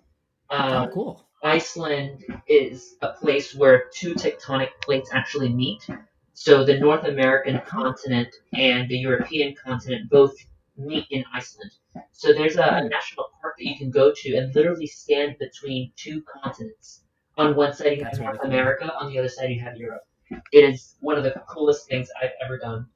[0.49, 1.27] Oh, Um, cool.
[1.43, 5.87] Iceland is a place where two tectonic plates actually meet.
[6.33, 10.35] So the North American continent and the European continent both
[10.77, 11.71] meet in Iceland.
[12.11, 15.91] So there's a, a national park that you can go to and literally stand between
[15.95, 17.00] two continents.
[17.37, 18.39] On one side you have North.
[18.43, 20.03] America, on the other side you have Europe.
[20.51, 22.87] It is one of the coolest things I've ever done.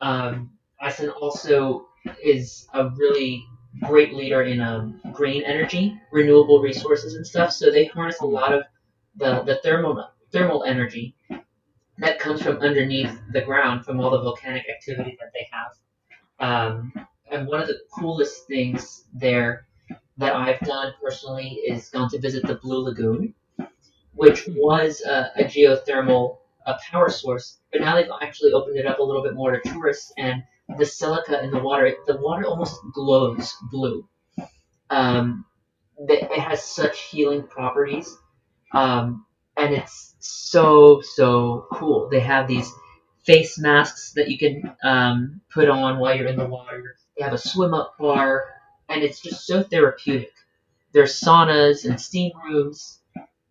[0.00, 1.88] Um, Iceland also
[2.22, 3.44] is a really
[3.82, 7.52] great leader in um, green energy, renewable resources and stuff.
[7.52, 8.62] So they harness a lot of
[9.16, 11.14] the, the thermal thermal energy
[11.98, 15.72] that comes from underneath the ground from all the volcanic activity that they have.
[16.40, 16.92] Um,
[17.30, 19.66] and one of the coolest things there
[20.18, 23.34] that I've done personally is gone to visit the Blue Lagoon,
[24.18, 24.54] which Hmm.
[24.56, 29.04] was a, a geothermal uh power source, but now they've actually opened it up a
[29.04, 30.44] little bit more to tourists and
[30.78, 34.08] the silica in the water, the water almost glows blue.
[34.90, 35.46] Um,
[35.98, 38.16] it has such healing properties.
[38.74, 39.26] Um,
[39.58, 42.08] and it's so so cool.
[42.10, 42.70] They have these
[43.26, 46.96] face masks that you can um, put on while you're in the water.
[47.18, 48.46] They have a swim up bar,
[48.88, 50.32] and it's just so therapeutic.
[50.94, 53.00] There's saunas and steam rooms.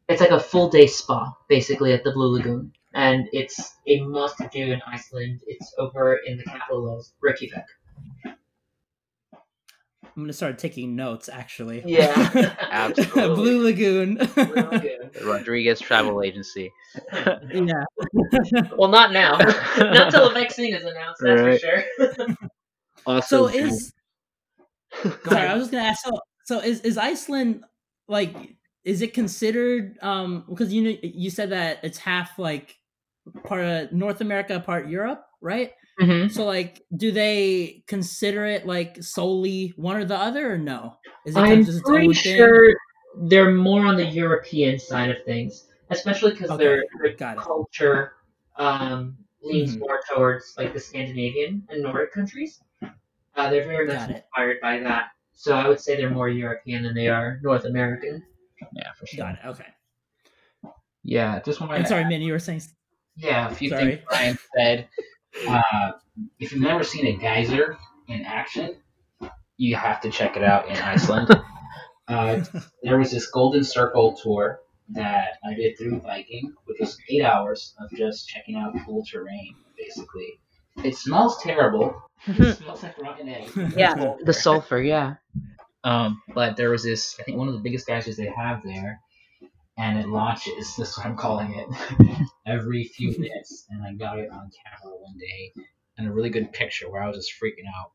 [0.09, 2.71] It's like a full day spa, basically, at the Blue Lagoon.
[2.93, 5.41] And it's a must do in Iceland.
[5.45, 7.65] It's over in the capital of Reykjavik.
[8.25, 11.29] I'm gonna start taking notes.
[11.31, 12.55] Actually, Yeah.
[12.71, 13.35] Absolutely.
[13.35, 14.15] Blue Lagoon.
[14.15, 15.11] Blue Lagoon.
[15.23, 16.71] Rodriguez Travel Agency.
[17.13, 17.83] yeah.
[18.77, 19.37] Well, not now.
[19.77, 21.61] not till the vaccine is announced, that's Right.
[21.61, 22.35] for sure.
[23.05, 23.27] Awesome.
[23.27, 23.93] So is
[25.25, 25.47] sorry.
[25.47, 26.03] I was just gonna ask.
[26.03, 27.63] So, so is is Iceland
[28.07, 28.35] like?
[28.83, 29.97] Is it considered?
[30.01, 32.77] Um, because you know you said that it's half like
[33.45, 35.73] part of North America, part Europe, right?
[35.99, 36.27] Mhm.
[36.27, 40.97] So like, do they consider it like solely one or the other, or no?
[41.25, 42.13] Is it I'm just pretty thing?
[42.13, 42.73] sure
[43.29, 48.13] they're more on the European side of things, especially because Okay, their, their culture
[48.55, 49.79] um, leans Mhm.
[49.79, 52.61] more towards like the Scandinavian and Nordic countries.
[53.35, 55.11] Uh, they're very much inspired by that.
[55.33, 58.25] So I would say they're more European than they are North American.
[58.73, 59.25] Yeah, for sure.
[59.25, 59.39] Got it.
[59.47, 59.65] Okay.
[61.03, 62.61] Yeah, just wanted I'm to sorry, Min, you were saying.
[63.15, 63.95] Yeah, a few Sorry.
[63.95, 64.87] things Brian said.
[65.47, 65.91] Uh,
[66.39, 68.75] if you've never seen a geyser in action,
[69.57, 71.29] you have to check it out in Iceland.
[72.07, 72.43] uh,
[72.83, 77.73] there was this Golden Circle tour that I did through Viking, which was eight hours
[77.79, 80.39] of just checking out cool terrain, basically.
[80.83, 81.95] It smells terrible.
[82.27, 83.51] It smells like rotten eggs.
[83.75, 84.79] Yeah, the sulfur.
[84.79, 85.15] Yeah.
[85.83, 88.99] Um, but there was this, I think one of the biggest geysers they have there,
[89.77, 93.65] and it launches, this is what I'm calling it, every few minutes.
[93.69, 95.53] And I got it on camera one day,
[95.97, 97.91] and a really good picture where I was just freaking out.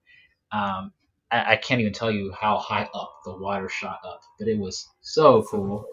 [0.59, 0.93] Um,
[1.31, 4.59] I, I can't even tell you how high up the water shot up, but it
[4.59, 5.85] was so cool.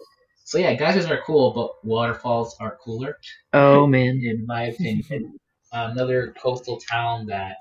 [0.44, 3.16] So yeah, geysers are cool, but waterfalls are cooler
[3.52, 4.20] Oh man.
[4.24, 5.36] in my opinion.
[5.72, 7.56] Another coastal town that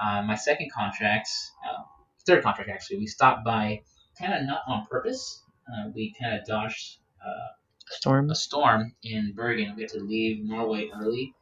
[0.00, 1.28] uh, my second contract,
[1.64, 1.82] uh,
[2.26, 3.82] third contract actually, we stopped by
[4.18, 5.42] kind of not on purpose.
[5.68, 7.48] Uh, we kind of dodged uh,
[7.86, 8.30] Storm.
[8.30, 9.74] a storm in Bergen.
[9.76, 11.34] We had to leave Norway early,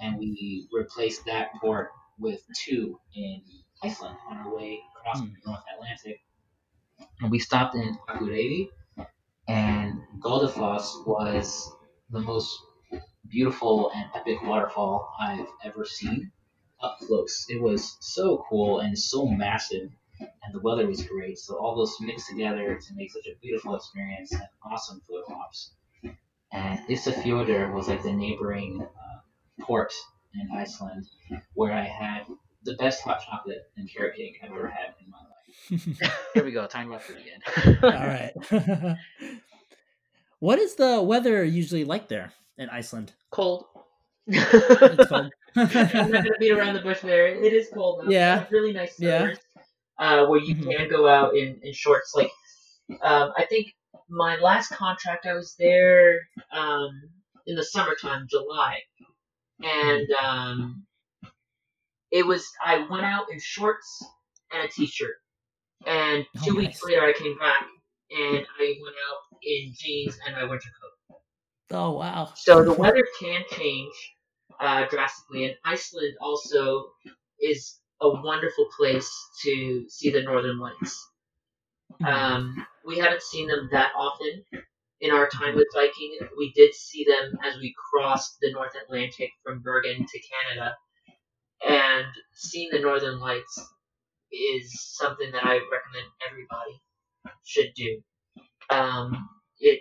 [0.00, 3.42] and we replaced that port with two in
[3.82, 5.26] Iceland on our way across Hmm.
[5.34, 6.20] the North Atlantic.
[7.20, 8.68] And we stopped in Akureyri,
[9.48, 11.72] and Godafoss was
[12.10, 12.58] the most
[13.28, 16.32] beautiful and epic waterfall I've ever seen
[16.82, 17.46] up close.
[17.48, 21.38] It was so cool and so massive, and the weather was great.
[21.38, 25.72] So all those mixed together to make such a beautiful experience and awesome photo ops.
[26.52, 29.92] And Isafjordur was like the neighboring uh, port
[30.34, 31.06] in Iceland
[31.54, 32.24] where I had
[32.64, 36.10] the best hot chocolate and carrot cake I've ever had in my life.
[36.34, 37.78] Here we go, time about food again.
[37.82, 38.96] All right.
[40.40, 43.12] what is the weather usually like there in Iceland?
[43.30, 43.66] Cold.
[44.26, 45.32] It's cold.
[45.56, 47.26] I'm not gonna beat around the bush there.
[47.26, 48.02] It is cold.
[48.02, 48.10] Though.
[48.10, 48.36] Yeah.
[48.36, 49.34] They have really nice Yeah.
[50.00, 50.64] Uh, where you Mhm.
[50.78, 52.14] can go out in, in shorts.
[52.16, 52.32] Like,
[53.02, 53.68] um, I think
[54.08, 56.20] my last contract, I was there
[56.52, 56.90] um,
[57.46, 58.80] in the summertime, July,
[59.62, 60.86] and um,
[62.10, 62.46] it was.
[62.64, 64.04] I went out in shorts
[64.52, 65.16] and a t-shirt,
[65.86, 66.84] and Oh, two weeks nice.
[66.84, 67.66] later, I came back
[68.10, 71.18] and I went out in jeans and my winter coat.
[71.70, 72.32] oh wow.
[72.36, 73.94] So the weather can change
[74.60, 76.92] uh, drastically, and Iceland also
[77.40, 79.10] is a wonderful place
[79.42, 81.08] to see the northern lights.
[82.04, 84.44] Um, we haven't seen them that often
[85.00, 86.18] in our time with Viking.
[86.36, 90.76] We did see them as we crossed the North Atlantic from Bergen to Canada,
[91.66, 93.60] and seeing the northern lights
[94.32, 96.80] is something that I recommend everybody
[97.44, 98.00] should do.
[98.70, 99.28] Um,
[99.58, 99.80] it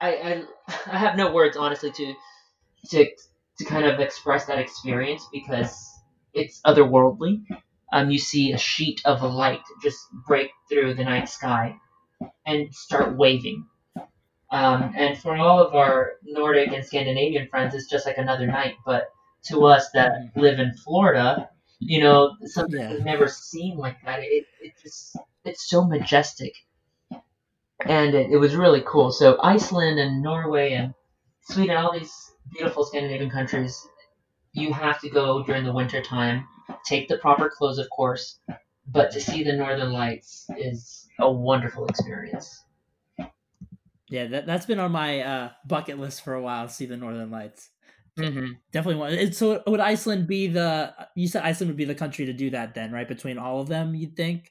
[0.00, 0.44] I, I
[0.86, 2.14] I have no words honestly to
[2.90, 3.06] to
[3.58, 5.95] to kind of express that experience because
[6.36, 7.44] it's otherworldly.
[7.92, 11.76] Um, you see a sheet of light just break through the night sky
[12.46, 13.66] and start waving.
[14.50, 18.74] Um, and for all of our Nordic and Scandinavian friends, it's just like another night.
[18.86, 19.08] But
[19.46, 22.92] to us that live in Florida, you know, something Yeah.
[22.92, 24.20] we've never seen like that.
[24.22, 26.54] It, it just it's so majestic
[27.86, 29.12] and it, it was really cool.
[29.12, 30.94] So Iceland and Norway and
[31.42, 32.14] Sweden, all these
[32.52, 33.86] beautiful Scandinavian countries,
[34.56, 36.48] you have to go during the winter time.
[36.84, 38.40] Take the proper clothes, of course,
[38.88, 42.64] but to see the northern lights is a wonderful experience.
[44.08, 46.68] Yeah, that that's been on my uh, bucket list for a while.
[46.68, 47.70] See the Northern Lights.
[48.16, 48.52] Mm-hmm.
[48.70, 49.34] Definitely want.
[49.34, 50.94] So would Iceland be the?
[51.16, 53.08] You said Iceland would be the country to do that then, right?
[53.08, 54.50] Between all of them, you'd think.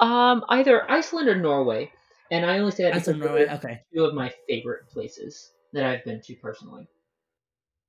[0.00, 1.92] Um, either Iceland or Norway.
[2.30, 3.46] And I only say that because Norway.
[3.48, 6.88] Okay, two of my favorite places that I've been to personally.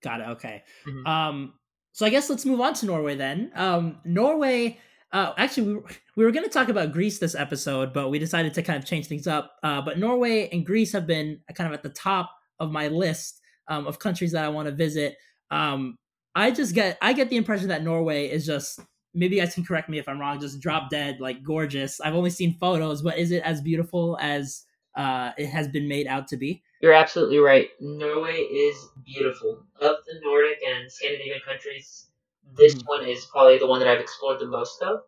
[0.06, 0.28] Got it.
[0.30, 0.64] Okay.
[0.88, 1.06] Mhm.
[1.06, 1.54] Um,
[1.92, 3.52] so I guess let's move on to Norway then.
[3.56, 4.80] Um, Norway.
[5.12, 5.84] Uh, actually, we were,
[6.18, 8.86] we were going to talk about Greece this episode, but we decided to kind of
[8.86, 9.56] change things up.
[9.64, 13.40] Uh, but Norway and Greece have been kind of at the top of my list
[13.68, 15.16] um, of countries that I want to visit.
[15.52, 15.98] Um,
[16.36, 18.80] I just get I get the impression that Norway is just
[19.14, 22.02] maybe you guys can correct me if I'm wrong, just drop dead, like gorgeous.
[22.02, 24.64] I've only seen photos, but is it as beautiful as
[24.98, 26.62] uh, it has been made out to be?
[26.82, 27.70] You're absolutely right.
[27.82, 29.66] Norway is beautiful.
[29.82, 32.10] Of the Nordic and Scandinavian countries,
[32.58, 32.86] this Mhm.
[32.86, 35.02] one is probably the one that I've explored the most of.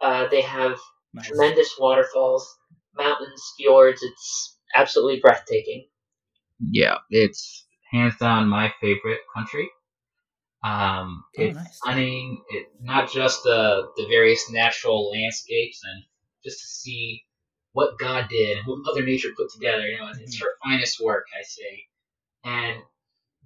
[0.00, 0.78] Uh, they have
[1.14, 1.26] Nice.
[1.28, 2.58] tremendous waterfalls,
[2.94, 4.02] mountains, fjords.
[4.02, 5.88] It's absolutely breathtaking.
[6.70, 9.70] Yeah, it's hands down my favorite country.
[10.64, 11.78] Um, Oh, it's nice.
[11.78, 12.42] stunning.
[12.50, 16.04] It not just the the various natural landscapes and
[16.44, 17.24] just to see
[17.74, 19.86] what God did and what Mother Nature put together.
[19.88, 21.84] You know, it's, it's her finest work, I say.
[22.44, 22.82] And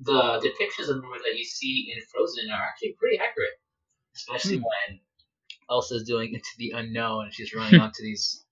[0.01, 3.61] the depictions of Norway that you see in Frozen are actually pretty accurate,
[4.17, 4.65] especially Hmm.
[4.65, 5.01] when
[5.71, 8.45] Elsa's doing into the unknown and she's running onto these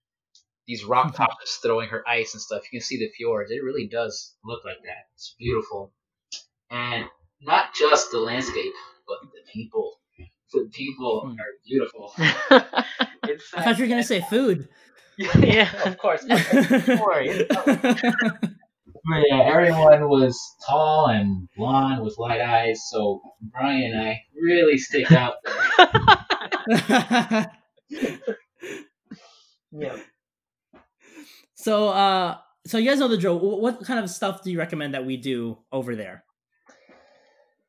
[0.66, 2.62] these rock tops throwing her ice and stuff.
[2.64, 3.50] You can see the fjords.
[3.52, 5.06] It really does look like that.
[5.14, 5.92] It's beautiful.
[6.70, 7.06] And
[7.40, 8.72] not just the landscape,
[9.08, 10.00] but the people.
[10.52, 11.40] The people Hmm.
[11.40, 12.12] are beautiful.
[13.28, 14.68] It's I thought you were gonna say food.
[15.40, 15.68] yeah.
[15.84, 16.24] of course.
[16.24, 16.38] Don't.
[19.08, 24.78] But yeah, everyone was tall and blonde with light eyes, so Brian and I really
[24.78, 25.34] stick out
[26.66, 27.52] there.
[29.72, 29.96] yeah.
[31.54, 32.36] so, uh,
[32.66, 33.38] so you guys know the drill.
[33.38, 36.24] What kind of stuff do you recommend that we do over there?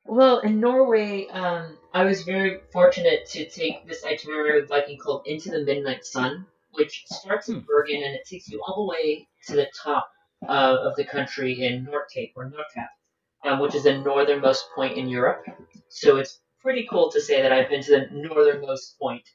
[0.06, 5.26] Well, in Norway, um, I was very fortunate to take this itinerary with Viking called
[5.26, 7.66] Into the Midnight Sun, which starts in Hmm.
[7.66, 10.08] Bergen and it takes you all the way to the top
[10.48, 12.90] uh, of the country in Nordcape or Nordkap,
[13.46, 15.44] um, which is the northernmost point in Europe.
[15.90, 19.28] So it's pretty cool to say that I've been to the northernmost point.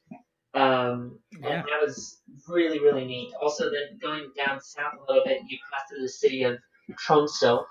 [0.53, 1.59] Um, Yeah.
[1.59, 3.33] and that was really, really neat.
[3.41, 6.57] Also, then going down south a little bit, you pass through the city of
[6.97, 7.65] Tromso,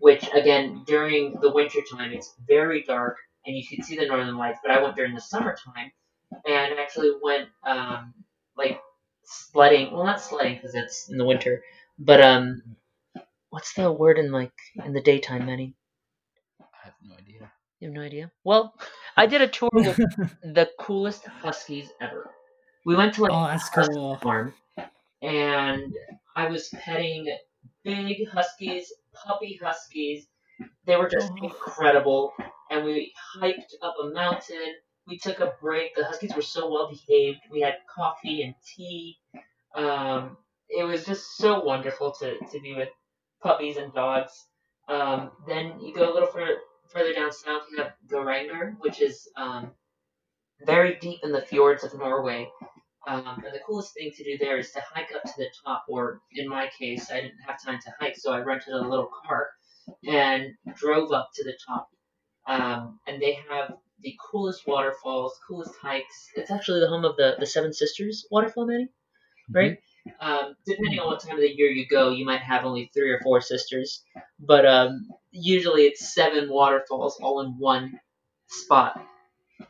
[0.00, 3.16] which again during the winter time it's very dark
[3.46, 5.92] and you can see the northern lights but i went during the summertime
[6.46, 8.12] and actually went um
[8.56, 8.80] like
[9.24, 11.62] sledding well not sledding because it's in the winter
[11.98, 12.62] but um
[13.50, 14.52] what's the word in like
[14.84, 15.74] in the daytime manny
[16.60, 17.52] I have no idea.
[17.80, 18.74] you have no idea well
[19.16, 19.96] i did a tour with
[20.42, 22.30] the coolest huskies ever
[22.84, 24.16] we went to like oh, that's cool.
[24.16, 24.54] farm,
[25.22, 25.94] and
[26.36, 27.34] I was petting
[27.82, 30.26] big huskies, puppy huskies.
[30.86, 31.36] They were just Oh.
[31.44, 32.34] incredible,
[32.70, 34.74] and we hiked up a mountain.
[35.06, 35.94] We took a break.
[35.94, 37.40] The huskies were so well behaved.
[37.50, 39.18] We had coffee and tea.
[39.74, 40.36] Um,
[40.68, 42.88] it was just so wonderful to, to be with
[43.42, 44.32] puppies and dogs.
[44.88, 46.58] Um, then you go a little further
[46.92, 47.64] further down south.
[47.70, 49.72] You have Geiranger, which is um,
[50.66, 52.50] very deep in the fjords of Norway.
[53.06, 55.84] Um, and the coolest thing to do there is to hike up to the top,
[55.88, 59.10] or in my case, I didn't have time to hike, so I rented a little
[59.26, 59.50] car
[60.06, 61.88] and drove up to the top.
[62.46, 66.30] Um, and they have the coolest waterfalls, coolest hikes.
[66.36, 68.88] It's actually the home of the, the Seven Sisters waterfall, Manny,
[69.52, 69.78] right?
[70.20, 73.10] Um, depending on what time of the year you go, you might have only three
[73.10, 74.02] or four sisters,
[74.40, 78.00] but um, usually it's seven waterfalls all in one
[78.48, 79.00] spot.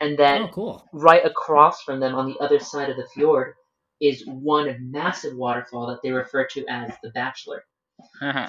[0.01, 0.89] And then Oh, cool.
[0.93, 3.55] right across from them on the other side of the fjord
[4.01, 7.65] is one massive waterfall that they refer to as the Bachelor.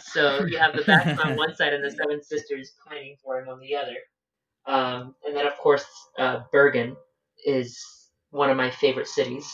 [0.03, 3.49] So you have the Bachelor on one side and the Seven Sisters pining for him
[3.49, 3.97] on the other.
[4.65, 5.85] Um, and then, of course,
[6.17, 6.95] uh, Bergen
[7.45, 7.79] is
[8.31, 9.51] one of my favorite cities.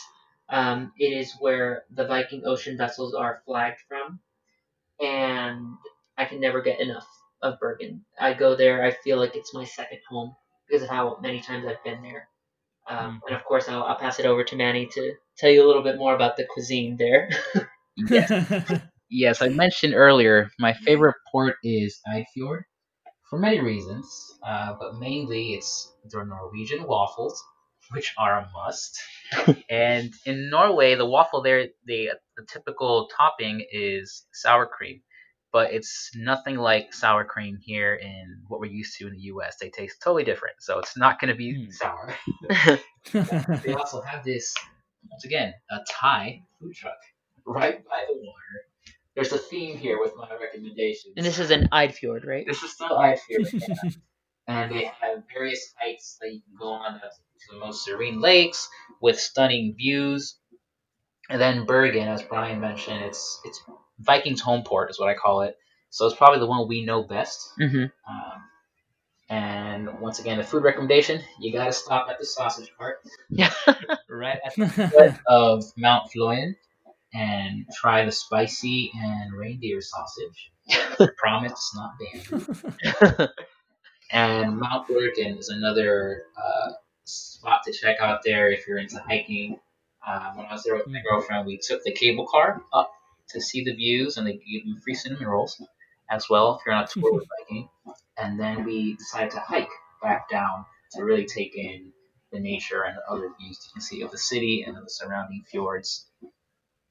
[0.48, 4.20] Um, it is where the Viking ocean vessels are flagged from,
[5.00, 5.66] and
[6.16, 7.06] I can never get enough
[7.42, 8.04] of Bergen.
[8.18, 10.34] I go there, I feel like it's my second home
[10.68, 12.28] because of how many times I've been there.
[12.88, 15.66] Um, and of course, I'll, I'll pass it over to Manny to tell you a
[15.66, 17.30] little bit more about the cuisine there.
[19.12, 22.62] Yes, I mentioned earlier my favorite port is Eidfjord
[23.28, 27.42] for many reasons, uh, but mainly it's the Norwegian waffles,
[27.92, 29.00] which are a must.
[29.70, 35.02] and in Norway, the waffle there, the the typical topping is sour cream,
[35.52, 39.56] but it's nothing like sour cream here in what we're used to in the U.S.
[39.60, 41.70] They taste totally different, so it's not going to be Hmm.
[41.70, 42.14] sour.
[43.64, 44.54] They also have this
[45.10, 46.98] once again a Thai food truck
[47.46, 48.71] right by the water.
[49.14, 51.14] There's a theme here with my recommendations.
[51.16, 52.46] and this is in Eidfjord, right?
[52.46, 53.90] This is still Eidfjord, yeah.
[54.48, 57.00] and they have various hikes that you can go on to
[57.50, 58.68] the most serene lakes
[59.00, 60.38] with stunning views.
[61.28, 63.62] And then Bergen, as Brian mentioned, it's it's
[64.00, 65.56] Vikings home port is what I call it.
[65.90, 67.52] So it's probably the one we know best.
[67.60, 67.84] Mm-hmm.
[68.08, 68.42] Um,
[69.28, 72.96] and once again, the food recommendation: you gotta stop at the sausage cart
[73.30, 73.52] Yeah.
[74.08, 76.54] right at the foot of Mount Floyen
[77.14, 80.52] and try the spicy and reindeer sausage.
[81.18, 83.30] Promise it's not banned.
[84.12, 86.72] And Mount Bergen is another uh,
[87.04, 89.58] spot to check out there if you're into hiking.
[90.06, 92.92] Uh, when I was there with my girlfriend, we took the cable car up
[93.30, 95.62] to see the views, and they gave you free cinnamon rolls
[96.10, 97.68] as well if you're on a tour with hiking.
[98.18, 99.70] And then we decided to hike
[100.02, 101.90] back down to really take in
[102.32, 104.90] the nature and the other views you can see of the city and of the
[104.90, 106.06] surrounding fjords.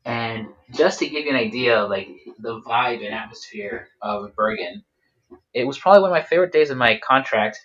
[0.06, 4.84] And just to give you an idea of like the vibe and atmosphere of Bergen,
[5.54, 7.60] it was probably one of my favorite days of my contract.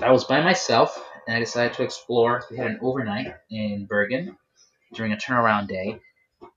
[0.00, 2.44] I was by myself and I decided to explore.
[2.50, 4.36] We had an overnight in Bergen
[4.94, 6.00] during a turnaround day,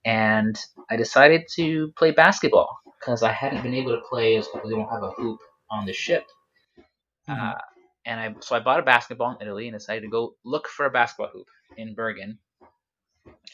[0.05, 4.71] and I decided to play basketball because I hadn't been able to play as we
[4.71, 5.39] don't have a hoop
[5.69, 6.25] on the ship.
[7.27, 7.53] Uh,
[8.05, 10.85] and I so I bought a basketball in Italy and decided to go look for
[10.85, 12.39] a basketball hoop in Bergen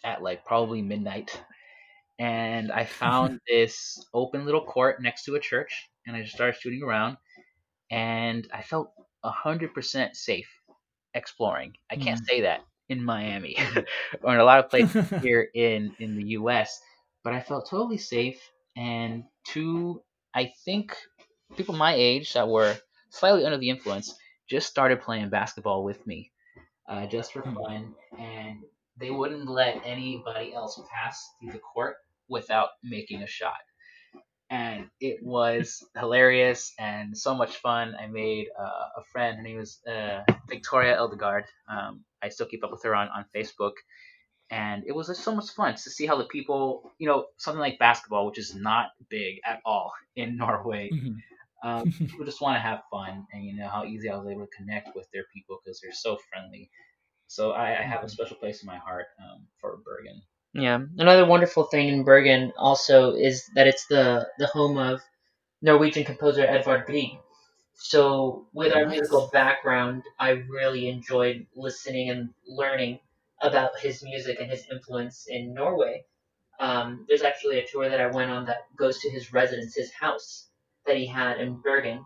[0.04, 1.40] at like probably midnight.
[2.20, 6.60] And I found this open little court next to a church, and I just started
[6.60, 7.18] shooting around,
[7.92, 8.92] and I felt
[9.24, 10.50] hundred percent safe
[11.14, 11.74] exploring.
[11.90, 13.58] I can't say that in Miami
[14.22, 16.80] or in a lot of places here in in the U.S.,
[17.24, 18.40] but I felt totally safe.
[18.76, 20.02] And two,
[20.34, 20.96] I think
[21.56, 22.76] people my age that were
[23.10, 24.16] slightly under the influence
[24.50, 26.32] just started playing basketball with me,
[26.90, 28.60] uh, just for fun, and
[28.98, 31.98] they wouldn't let anybody else pass through the court
[32.30, 33.58] without making a shot.
[34.50, 37.96] And it was hilarious and so much fun.
[38.00, 39.38] I made uh, a friend.
[39.38, 41.46] Her name was uh, Victoria Eldegard.
[41.70, 43.74] Um, I still keep up with her on, on Facebook.
[44.52, 47.60] And it was just so much fun to see how the people, you know, something
[47.60, 51.18] like basketball, which is not big at all in Norway, Mhm.
[51.64, 54.46] um, people just want to have fun, and you know how easy I was able
[54.46, 56.70] to connect with their people because they're so friendly.
[57.34, 60.22] So I, I have a special place in my heart um, for Bergen.
[60.54, 60.80] Yeah.
[61.00, 65.02] Another wonderful thing in Bergen also is that it's the the home of
[65.64, 67.18] Norwegian composer Edvard Grieg.
[67.74, 73.00] So with our musical background, I really enjoyed listening and learning
[73.42, 76.06] about his music and his influence in Norway.
[76.60, 79.92] Um, there's actually a tour that I went on that goes to his residence, his
[79.92, 80.50] house
[80.86, 82.06] that he had in Bergen,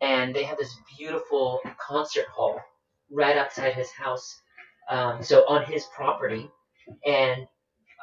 [0.00, 2.60] and they have this beautiful concert hall
[3.08, 4.40] right outside his house.
[4.88, 6.50] Um, so on his property,
[7.06, 7.46] and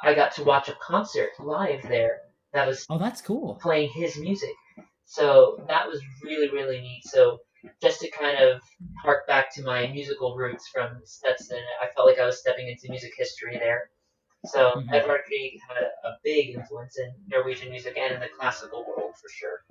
[0.02, 2.20] I got to watch a concert live there
[2.52, 3.58] that was Oh, that's cool.
[3.60, 4.54] playing his music.
[5.04, 7.02] So that was really, really neat.
[7.04, 7.38] So
[7.82, 8.60] just to kind of
[9.02, 12.88] hark back to my musical roots from Stetson, I felt like I was stepping into
[12.90, 13.90] music history there.
[14.46, 14.92] So Mhm.
[14.92, 19.14] Edvard Grieg had a, a big influence in Norwegian music and in the classical world
[19.16, 19.64] for sure.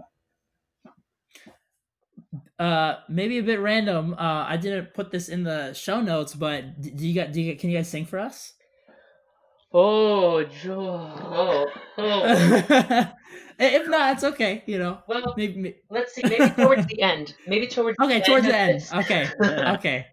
[2.57, 4.13] Uh, maybe a bit random.
[4.13, 7.31] Uh, I didn't put this in the show notes, but do you got?
[7.33, 8.53] Do you can you guys sing for us?
[9.73, 11.11] Oh, Joe.
[11.17, 11.65] Oh,
[11.97, 12.23] oh.
[13.59, 14.63] if not, it's okay.
[14.67, 15.59] You know, Well, maybe.
[15.59, 16.21] may- let's see.
[16.23, 17.35] Maybe towards the end.
[17.45, 18.75] Maybe towards Okay, the towards end the end.
[18.81, 18.93] this.
[18.93, 19.27] Okay,
[19.73, 20.05] okay.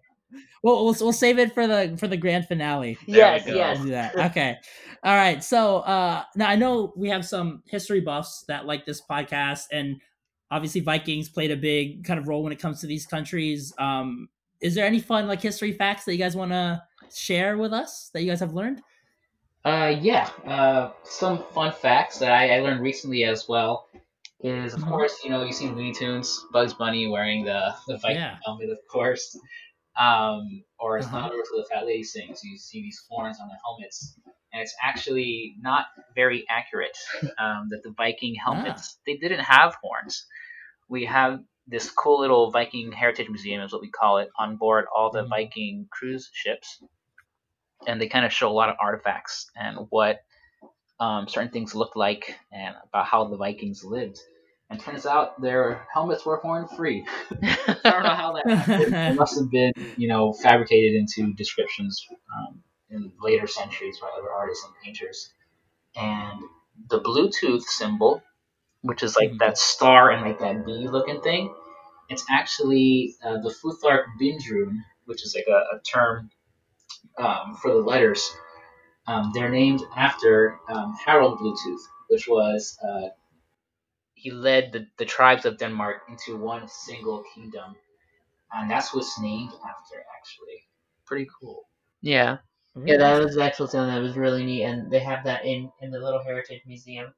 [0.63, 2.97] Well, we'll we'll save it for the for the grand finale.
[3.05, 3.77] yes, yes.
[3.77, 4.15] We'll do that.
[4.31, 4.57] Okay.
[5.03, 5.43] All right.
[5.43, 9.97] So uh now I know we have some history buffs that like this podcast and
[10.55, 13.73] obviously Vikings played a big kind of role when it comes to these countries.
[13.77, 14.29] Um
[14.61, 16.81] is there any fun like history facts that you guys want to
[17.13, 18.81] share with us that you guys have learned?
[19.65, 20.29] Uh, yeah.
[20.45, 23.87] Uh, some fun facts that I, I learned recently as well
[24.41, 24.89] is, of Mhm.
[24.89, 28.37] course, you know, you've seen Looney Tunes, Bugs Bunny wearing the the Viking Yeah.
[28.45, 29.37] helmet, of course.
[29.97, 31.27] Um, or as Uh-huh.
[31.27, 34.17] uh the Fat Lady sings, you see these horns on the helmets,
[34.51, 36.97] and it's actually not very accurate.
[37.43, 40.25] Um, that the Viking helmets they didn't have horns.
[40.93, 44.85] We have this cool little Viking heritage museum, is what we call it, on board
[44.95, 45.29] all the Mhm.
[45.29, 46.83] Viking cruise ships,
[47.87, 50.19] and they kind of show a lot of artifacts and what
[50.99, 54.19] um, certain things looked like and about how the Vikings lived.
[54.69, 57.05] And turns out their helmets were horn free.
[57.41, 58.93] I don't know how that happened.
[59.09, 62.05] It must have been, you know, fabricated into descriptions
[62.37, 65.33] um, in later centuries by other artists and painters.
[65.95, 66.39] And
[66.89, 68.21] the Bluetooth symbol,
[68.83, 69.39] which is like Mhm.
[69.39, 71.53] that star and like that bee looking thing,
[72.09, 76.29] it's actually uh, the Futhark Bindrun, which is like a, a term
[77.17, 78.29] um, for the letters.
[79.07, 83.09] Um, they're named after um, Harold Bluetooth, which was uh,
[84.15, 87.75] he led the, the tribes of Denmark into one single kingdom,
[88.53, 90.05] and that's what's named after.
[90.17, 90.67] Actually,
[91.05, 91.63] pretty cool.
[92.01, 92.37] Yeah.
[92.85, 95.91] Yeah, that was actually something that was really neat, and they have that in in
[95.91, 97.13] the little heritage museum.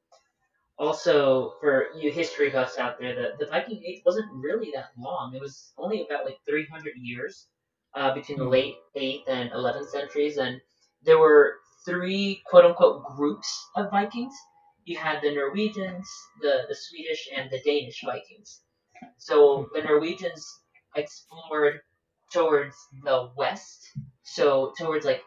[0.78, 5.34] Also, for you history buffs out there, the, the Viking Age wasn't really that long.
[5.34, 7.48] It was only about like 300 years
[7.94, 8.50] uh, between the Hmm.
[8.50, 10.60] late 8th and 11th centuries, and
[11.02, 11.56] there were
[11.86, 14.34] three quote unquote groups of Vikings.
[14.84, 16.08] You had the Norwegians,
[16.42, 18.62] the, the Swedish, and the Danish Vikings.
[19.18, 20.44] So the Norwegians
[20.96, 21.80] explored
[22.32, 23.80] towards the west,
[24.22, 25.22] so towards like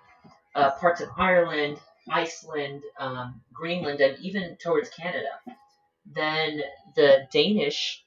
[0.55, 1.79] uh, parts of Ireland,
[2.11, 5.39] Iceland, um, Greenland, and even towards Canada.
[6.05, 6.61] Then
[6.95, 8.03] the Danish,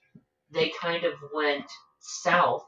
[0.50, 2.64] they kind of went south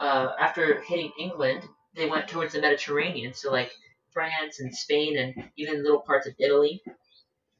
[0.00, 1.62] uh, after hitting England.
[1.94, 3.72] They went towards the Mediterranean, so like
[4.12, 6.82] France and Spain, and even little parts of Italy.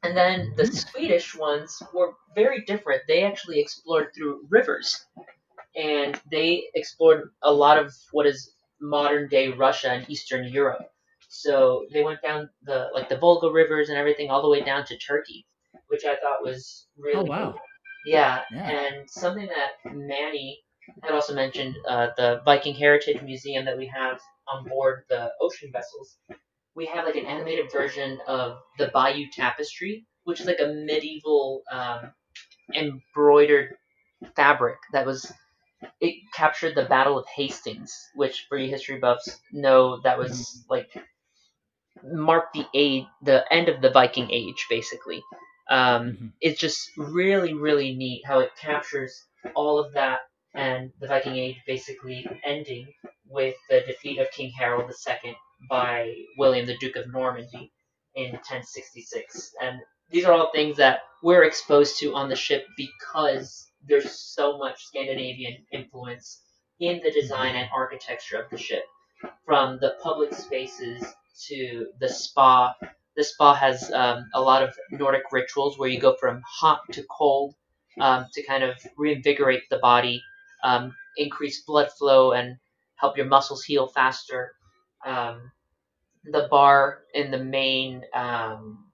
[0.02, 3.02] And then the Swedish ones were very different.
[3.08, 5.04] They actually explored through rivers,
[5.76, 10.90] and they explored a lot of what is modern day Russia and Eastern Europe.
[11.28, 14.84] So they went down the like the Volga rivers and everything all the way down
[14.86, 15.46] to Turkey,
[15.88, 17.52] which I thought was really Oh, wow.
[17.52, 17.60] cool.
[18.06, 18.70] Yeah, Yeah.
[18.70, 20.60] and something that Manny
[21.02, 25.70] had also mentioned uh, the Viking Heritage Museum that we have on board the ocean
[25.72, 26.16] vessels.
[26.74, 31.62] We have like an animated version of the Bayeux Tapestry, which is like a medieval
[31.70, 32.12] um,
[32.74, 33.76] embroidered
[34.36, 35.32] fabric that was
[36.00, 40.90] it captured the Battle of Hastings, which for you history buffs know that was like
[42.04, 45.22] marked the age, the end of the Viking Age, basically.
[45.70, 46.32] Um, Mhm.
[46.40, 50.20] It's just really, really neat how it captures all of that
[50.54, 52.92] and the Viking Age basically ending
[53.26, 55.36] with the defeat of King Harold II
[55.68, 57.72] by William the Duke of Normandy
[58.14, 59.52] in 1066.
[59.60, 59.80] And
[60.10, 64.82] these are all things that we're exposed to on the ship because there's so much
[64.84, 66.42] Scandinavian influence
[66.80, 68.84] in the design and architecture of the ship.
[69.44, 71.04] From the public spaces
[71.48, 72.74] to the spa.
[73.16, 77.04] The spa has um, a lot of Nordic rituals where you go from hot to
[77.10, 77.54] cold
[78.00, 80.22] um, to kind of reinvigorate the body,
[80.62, 82.56] um, increase blood flow, and
[82.96, 84.52] help your muscles heal faster.
[85.04, 85.50] Um,
[86.24, 88.86] the bar in the main um,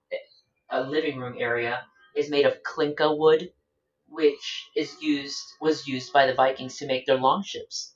[0.89, 1.85] living room area
[2.17, 3.51] is made of clinker wood,
[4.09, 7.95] which is used was used by the Vikings to make their longships.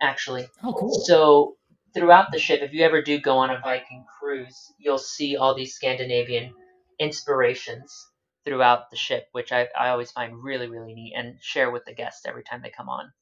[0.00, 0.92] Actually, Oh, cool.
[1.04, 1.56] so
[1.96, 5.54] throughout the ship, if you ever do go on a Viking cruise, you'll see all
[5.54, 6.52] these Scandinavian
[6.98, 8.08] inspirations
[8.44, 11.94] throughout the ship, which I, I always find really, really neat and share with the
[11.94, 13.12] guests every time they come on.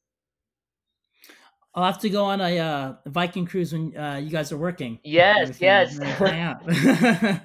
[1.73, 4.99] I'll have to go on a uh, Viking cruise when uh, you guys are working.
[5.05, 5.99] Yes, yes.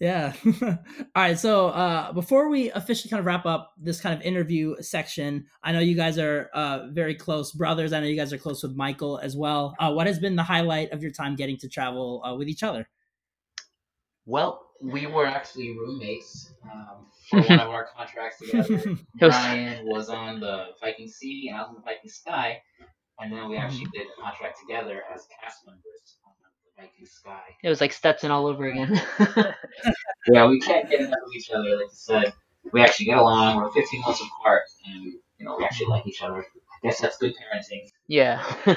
[0.00, 0.32] yeah.
[0.62, 0.76] All
[1.16, 1.38] right.
[1.38, 5.72] So uh, before we officially kind of wrap up this kind of interview section, I
[5.72, 7.92] know you guys are uh, very close brothers.
[7.92, 9.74] I know you guys are close with Michael as well.
[9.78, 12.62] Uh, what has been the highlight of your time getting to travel uh, with each
[12.62, 12.88] other?
[14.26, 18.96] Well, we were actually roommates um, for one of our contracts together.
[19.20, 22.60] Was- was on the Viking Sea and I was on the Viking Sky,
[23.20, 26.16] and then we actually did a contract together as cast members
[27.04, 27.40] Sky.
[27.62, 29.00] It was like Stetson all over again.
[30.26, 31.76] Yeah, we can't get enough of each other.
[31.76, 32.32] Like you said,
[32.72, 33.56] we actually get along.
[33.56, 36.38] We're 15 months apart, and you know we actually like each other.
[36.38, 37.90] I guess that's good parenting.
[38.06, 38.42] yeah.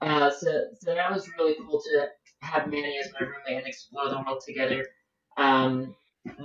[0.00, 2.06] Uh, so, so that was really cool to
[2.40, 4.84] have Manny as my roommate and explore the world together.
[5.36, 5.94] Um,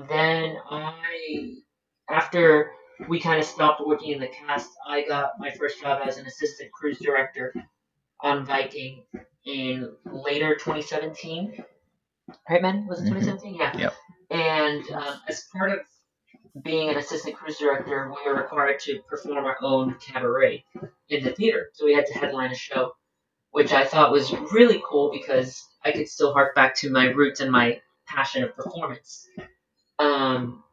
[0.09, 1.55] then I,
[2.09, 2.71] after
[3.07, 6.27] we kind of stopped working in the cast, I got my first job as an
[6.27, 7.53] assistant cruise director
[8.21, 9.03] on Viking
[9.45, 11.63] in later 2017.
[12.49, 12.87] Right, man?
[12.87, 13.19] Was it Mhm.
[13.19, 13.55] 2017?
[13.55, 13.77] Yeah.
[13.77, 13.93] Yep.
[14.31, 15.79] And um, as part of
[16.63, 20.63] being an assistant cruise director, we were required to perform our own cabaret
[21.09, 21.69] in the theater.
[21.73, 22.93] So we had to headline a show,
[23.51, 27.39] which I thought was really cool because I could still hark back to my roots
[27.39, 29.27] and my passion of performance.
[29.99, 30.63] Um,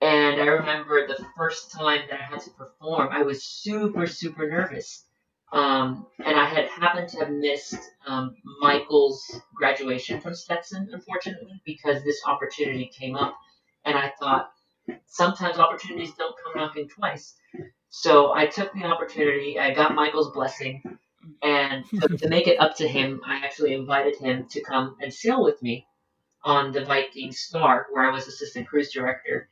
[0.00, 4.48] and I remember the first time that I had to perform, I was super, super
[4.48, 5.04] nervous.
[5.52, 12.04] Um, and I had happened to have missed um, Michael's graduation from Stetson, unfortunately, because
[12.04, 13.36] this opportunity came up.
[13.84, 14.52] And I thought,
[15.06, 17.34] sometimes opportunities don't come knocking twice.
[17.88, 20.82] So I took the opportunity, I got Michael's blessing,
[21.42, 25.12] and to, to make it up to him, I actually invited him to come and
[25.12, 25.86] sail with me
[26.44, 29.48] on the Viking Star, where I was assistant cruise director.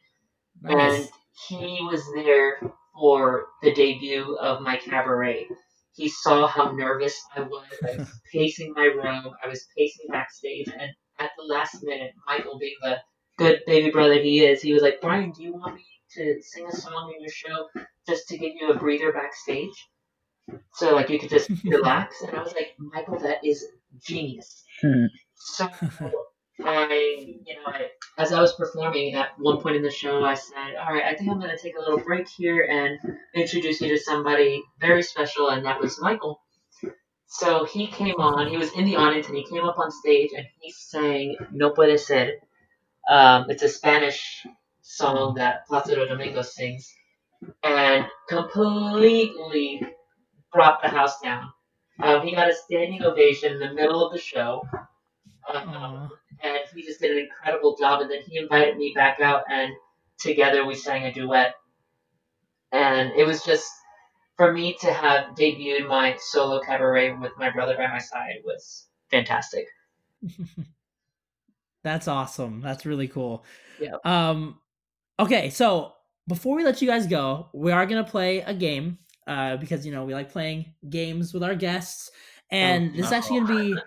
[0.65, 1.09] And
[1.49, 2.61] he was there
[2.95, 5.49] for the debut of my cabaret.
[5.99, 7.67] He saw how nervous I was.
[7.83, 9.35] I was pacing my room.
[9.45, 12.99] I was pacing backstage, and at the last minute, Michael, being the
[13.37, 16.67] good baby brother he is, he was like, "Brian, do you want me to sing
[16.69, 17.69] a song in your show
[18.07, 19.75] just to give you a breather backstage?"
[20.75, 23.67] So like you could just relax, and I was like, Michael, that is
[24.01, 24.65] genius.
[24.81, 25.07] Hmm.
[25.35, 25.69] so
[26.65, 27.89] I, you know, I,
[28.19, 31.15] as I was performing at one point in the show, I said, "All right, I
[31.15, 32.99] think I'm going to take a little break here and
[33.35, 36.41] introduce you to somebody very special," and that was Michael.
[37.27, 38.49] So he came on.
[38.49, 41.71] He was in the audience, and he came up on stage, and he sang "No
[41.71, 42.33] Puede Ser."
[43.09, 44.47] Um, it's a Spanish
[44.83, 46.93] song that Placido Domingo sings,
[47.63, 49.87] and completely
[50.53, 51.53] brought the house down.
[52.03, 54.63] Um, he got a standing ovation in the middle of the show.
[56.43, 58.01] And he just did an incredible job.
[58.03, 59.73] And then he invited me back out, and
[60.19, 61.55] together we sang a duet.
[62.73, 63.71] And it was just
[64.39, 68.87] for me to have debuted my solo cabaret with my brother by my side was
[69.11, 69.67] fantastic.
[71.83, 72.61] That's awesome.
[72.61, 73.45] That's really cool.
[73.81, 73.97] Yeah.
[74.05, 74.59] Um
[75.19, 75.95] okay, so
[76.29, 79.85] before we let you guys go, we are going to play a game uh because
[79.85, 82.11] you know, we like playing games with our guests
[82.51, 83.81] and Oh, this is actually going to be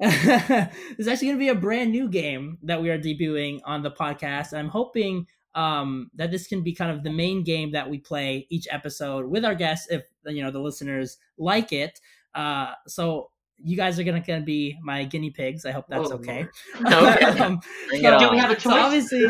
[0.00, 0.68] this
[0.98, 3.90] is actually going to be a brand new game that we are debuting on the
[3.90, 4.56] podcast.
[4.56, 8.46] I'm hoping um, that this can be kind of the main game that we play
[8.50, 12.00] each episode with our guests if you know the listeners like it.
[12.34, 13.30] Uh, so
[13.60, 15.64] you guys are gonna, gonna be my guinea pigs.
[15.66, 16.46] I hope that's Oh, okay.
[16.86, 17.24] Okay.
[17.40, 18.80] um, so- Do we have a so choice?
[18.80, 19.24] obviously,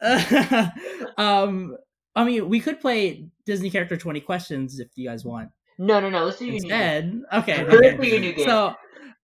[1.16, 1.76] um,
[2.14, 5.50] I mean, we could play Disney character twenty questions if you guys want.
[5.78, 6.24] no, no, no.
[6.24, 6.70] Let's do your new game.
[6.70, 7.96] Instead, okay, Let's okay.
[7.96, 8.46] do your new game.
[8.46, 8.74] So,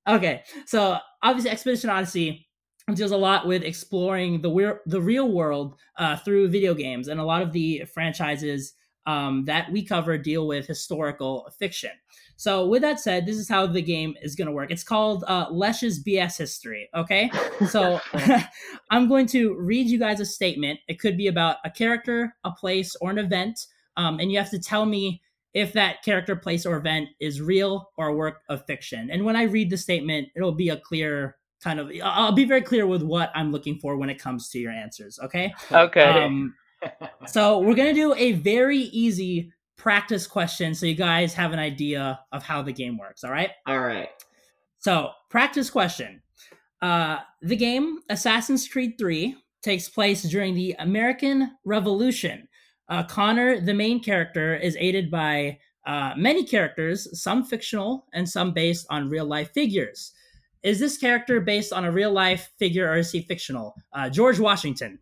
[0.08, 2.46] okay, so obviously, Expedition Odyssey
[2.94, 7.20] deals a lot with exploring the weir- the real world uh, through video games, and
[7.20, 8.74] a lot of the franchises
[9.06, 11.90] um, that we cover deal with historical fiction.
[12.36, 14.70] So, with that said, this is how the game is going to work.
[14.70, 16.88] It's called uh, Lesz's BS History.
[16.94, 17.30] Okay,
[17.68, 18.00] so
[18.90, 20.80] I'm going to read you guys a statement.
[20.88, 24.50] It could be about a character, a place, or an event, um, and you have
[24.50, 25.22] to tell me
[25.54, 29.10] if that character, place, or event is real or a work of fiction.
[29.10, 31.90] And when I read the statement, it'll be a clear kind of.
[32.02, 35.18] I'll be very clear with what I'm looking for when it comes to your answers.
[35.22, 35.52] Okay.
[35.70, 36.24] okay.
[36.24, 36.54] Um,
[37.26, 42.20] so we're gonna do a very easy practice question, so you guys have an idea
[42.32, 43.24] of how the game works.
[43.24, 43.50] All right.
[43.66, 44.08] All right.
[44.78, 46.22] So, practice question.
[46.80, 52.48] Uh, the game Assassin's Creed 3 takes place during the American Revolution.
[52.92, 58.52] Uh, Connor, the main character, is aided by uh, many characters, some fictional and some
[58.52, 60.12] based on real life figures.
[60.62, 63.74] Is this character based on a real life figure or is he fictional?
[63.94, 64.98] Uh, George Washington.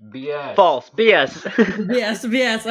[0.00, 0.54] BS.
[0.54, 0.88] False.
[0.90, 1.88] BS.
[1.92, 2.64] yes, yes.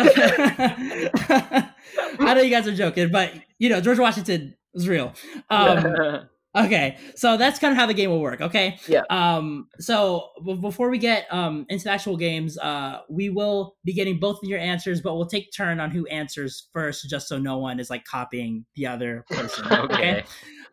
[2.19, 5.13] I know you guys are joking, but you know George Washington was real.
[5.49, 8.39] Um, Okay, so that's kind of how the game will work.
[8.39, 8.77] Okay.
[8.87, 9.01] Yeah.
[9.09, 9.67] Um.
[9.79, 14.19] So b- before we get um into the actual games, uh, we will be getting
[14.19, 17.57] both of your answers, but we'll take turn on who answers first, just so no
[17.57, 19.65] one is like copying the other person.
[19.71, 20.23] Okay.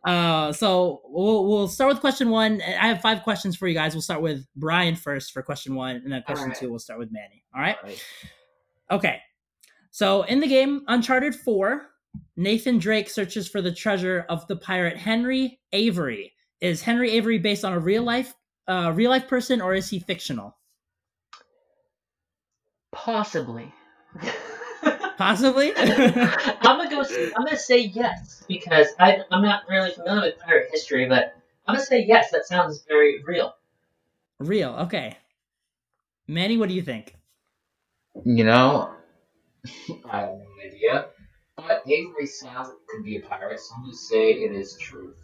[0.05, 0.53] Uh.
[0.53, 2.61] So we'll we'll start with question one.
[2.63, 3.95] I have five questions for you guys.
[3.95, 6.59] We'll start with Brian first for question one, and then question Alright.
[6.59, 7.43] two we'll start with Manny.
[7.55, 7.77] All right.
[7.79, 8.05] Alright.
[8.91, 9.21] Okay.
[9.91, 11.90] So in the game Uncharted 4,
[12.37, 16.33] Nathan Drake searches for the treasure of the pirate Henry Avery.
[16.61, 18.35] Is Henry Avery based on a real life
[18.69, 20.57] uh, real life person or is he fictional?
[22.93, 23.73] Possibly.
[25.17, 25.73] Possibly.
[25.77, 27.01] I'm gonna go.
[27.01, 31.35] s- I'm gonna say yes because I, I'm not really familiar with pirate history, but
[31.67, 32.31] I'm gonna say yes.
[32.31, 33.55] That sounds very real.
[34.39, 34.71] real.
[34.81, 35.17] Okay.
[36.27, 37.17] Manny, what do you think?
[38.25, 38.93] You know,
[40.11, 41.07] I have no idea.
[41.67, 44.77] But Avery sounds like it could be a pirate, so I'm gonna say it is
[44.79, 45.17] truth.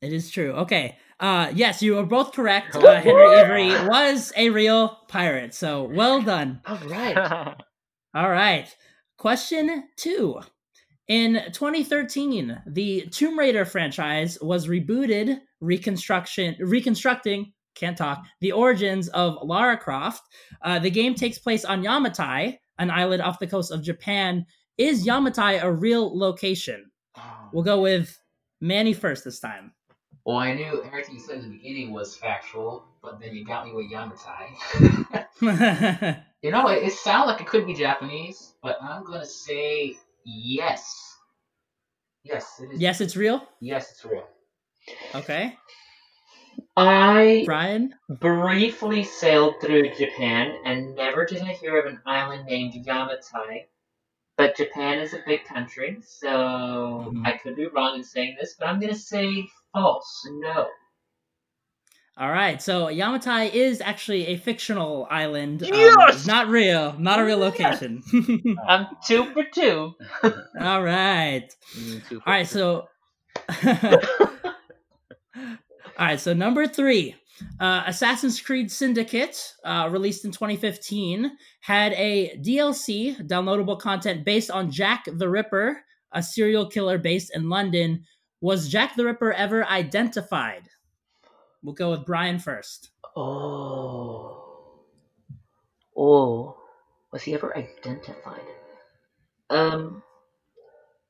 [0.00, 0.52] It is true.
[0.52, 0.96] Okay.
[1.18, 2.74] Uh yes, you are both correct.
[2.76, 5.54] Uh, Henry Avery was a real pirate.
[5.54, 6.60] So, well done.
[6.66, 7.54] All right.
[8.14, 8.74] All right.
[9.18, 10.40] Question two.
[11.08, 19.36] In 2013, the Tomb Raider franchise was rebooted, reconstruction, reconstructing, can't talk, the origins of
[19.42, 20.22] Lara Croft.
[20.62, 24.46] Uh, the game takes place on Yamatai, an island off the coast of Japan.
[24.80, 26.90] Is Yamatai a real location?
[27.14, 28.18] Oh, we'll go with
[28.62, 29.74] Manny first this time.
[30.24, 33.66] Well, I knew everything you said in the beginning was factual, but then you got
[33.66, 35.26] me with Yamatai.
[36.42, 41.14] you know, it, it sounds like it could be Japanese, but I'm gonna say yes.
[42.24, 42.80] Yes, it is.
[42.80, 43.46] yes, it's real.
[43.60, 44.26] Yes, it's real.
[45.14, 45.58] Okay.
[46.74, 47.92] I Brian?
[48.08, 53.66] briefly sailed through Japan, and never did I hear of an island named Yamatai.
[54.40, 57.26] But Japan is a big country, so Mhm.
[57.26, 60.26] I could be wrong in saying this, but I'm gonna say false.
[60.30, 60.70] No.
[62.16, 65.62] All right, so Yamatai is actually a fictional island.
[65.62, 66.14] Um, Yes!
[66.14, 68.02] it's not real, not a real location.
[68.66, 69.94] I'm two for two.
[70.58, 71.46] All right.
[72.08, 72.88] Two All right, so
[75.98, 77.14] All right, so number 3.
[77.58, 81.30] Uh, Assassin's Creed Syndicate, uh, released in 2015,
[81.60, 85.82] had a DLC, downloadable content based on Jack the Ripper,
[86.12, 88.04] a serial killer based in London.
[88.40, 90.62] Was Jack the Ripper ever identified?
[91.62, 92.90] We'll go with Brian first.
[93.16, 94.82] Oh.
[95.96, 96.56] Oh.
[97.12, 98.40] Was he ever identified?
[99.50, 100.02] Um,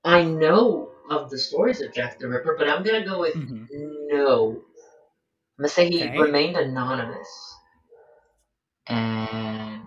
[0.04, 3.66] I know of the stories of Jack the Ripper, but I'm gonna go with Mhm.
[3.70, 4.62] no.
[5.60, 6.18] I'm gonna say he Okay.
[6.18, 7.28] remained anonymous.
[8.86, 9.82] And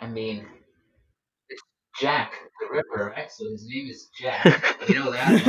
[0.00, 0.46] I mean,
[1.48, 1.62] it's
[2.00, 3.30] Jack the Ripper, right?
[3.30, 4.76] So his name is Jack.
[4.88, 5.40] you know that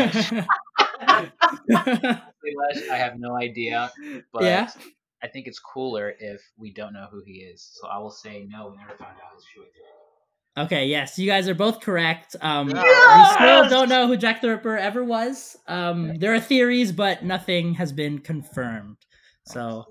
[2.53, 2.83] much.
[2.91, 3.91] I have no idea,
[4.31, 4.69] but yeah.
[5.23, 7.67] I think it's cooler if we don't know who he is.
[7.73, 8.69] So I will say no.
[8.69, 9.98] We never found out his true identity.
[10.59, 12.35] Okay, yes, you guys are both correct.
[12.41, 15.55] Um, We still don't know who Jack the Ripper ever was.
[15.67, 18.97] Um, there are theories, but nothing has been confirmed.
[19.45, 19.85] So,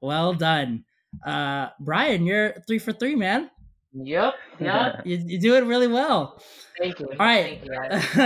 [0.00, 0.84] well done.
[1.26, 3.50] Uh, Brian, you're three for three, man.
[3.92, 5.02] yep, yep.
[5.04, 6.42] You, you do it really well.
[6.78, 7.06] Thank you.
[7.10, 7.60] All right.
[7.60, 8.20] Thank you.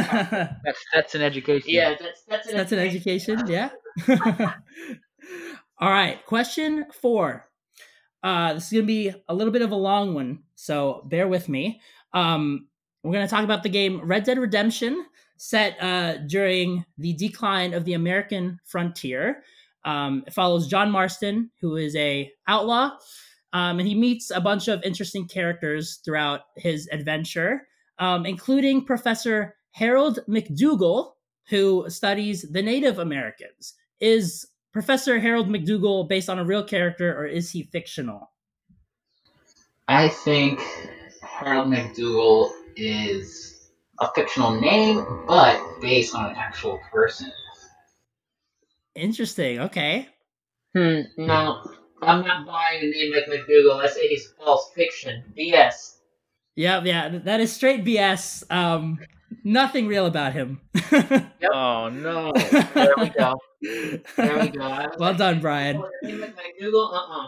[0.65, 1.69] That's that's an education.
[1.71, 3.71] Yeah, that's that's an That's an education, yeah.
[5.81, 7.48] All right, question four.
[8.23, 11.49] Uh, this is gonna be a little bit of a long one, so bear with
[11.49, 11.81] me.
[12.13, 12.69] Um,
[13.03, 15.05] we're gonna talk about the game Red Dead Redemption,
[15.39, 19.43] set uh, during the decline of the American frontier.
[19.85, 22.91] Um, it follows John Marston, who is a outlaw,
[23.53, 27.67] um, and he meets a bunch of interesting characters throughout his adventure,
[27.99, 31.13] um, including Professor Harold McDougall,
[31.49, 33.75] who studies the Native Americans.
[34.01, 34.47] Is
[34.79, 38.31] Professor Harold McDougall based on a real character or is he fictional?
[39.89, 40.61] I think
[41.21, 47.33] Harold McDougall is a fictional name, but based on an actual person.
[48.95, 49.59] Interesting.
[49.63, 50.07] Okay.
[50.77, 51.01] Hmm.
[51.17, 51.69] No,
[52.01, 53.83] I'm not buying a name like McDougal.
[53.83, 55.25] I say he's false fiction.
[55.37, 55.97] BS.
[56.55, 58.49] Yeah, yeah, that is straight BS.
[58.49, 59.01] Um,
[59.45, 60.61] nothing real about him.
[61.51, 62.33] Oh no.
[62.35, 63.39] There we go.
[64.17, 64.59] There we go.
[64.61, 65.77] Well like, done, Brian.
[65.77, 66.93] oh, a name like McDougal?
[66.93, 67.27] Uh-uh.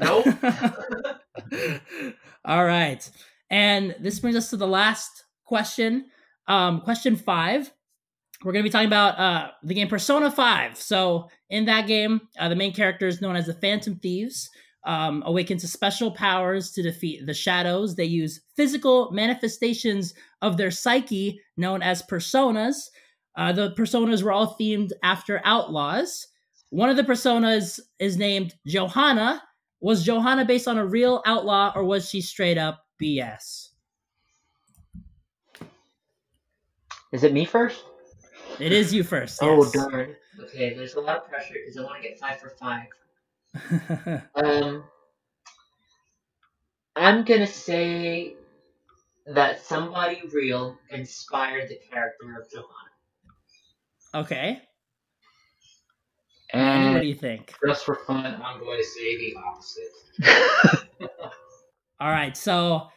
[0.00, 1.80] Nope.
[2.44, 3.08] All right.
[3.50, 6.06] And this brings us to the last question.
[6.48, 7.72] Um, question five.
[8.44, 10.76] We're going to be talking about uh, the game Persona 5.
[10.76, 14.50] So, in that game, uh, the main character is known as the Phantom Thieves,
[14.86, 17.94] um, awaken to special powers to defeat the shadows.
[17.94, 22.76] They use physical manifestations of their psyche, known as personas.
[23.36, 26.26] Uh, the personas were all themed after outlaws.
[26.70, 29.42] One of the personas is named Johanna,
[29.80, 33.68] was Johanna based on a real outlaw or was she straight up BS?
[37.12, 37.84] Is it me first?
[38.58, 39.38] It is you first.
[39.42, 40.16] Oh, darn.
[40.40, 42.86] Okay, there's a lot of pressure because I want to get five for five.
[44.34, 44.84] Um,
[46.94, 48.34] I'm gonna say
[49.26, 52.66] that somebody real inspired the character of Johanna.
[54.14, 54.62] okay.
[56.52, 57.54] And what do you think?
[57.66, 61.10] just for fun, I'm going to say the opposite.
[62.00, 62.88] All right, so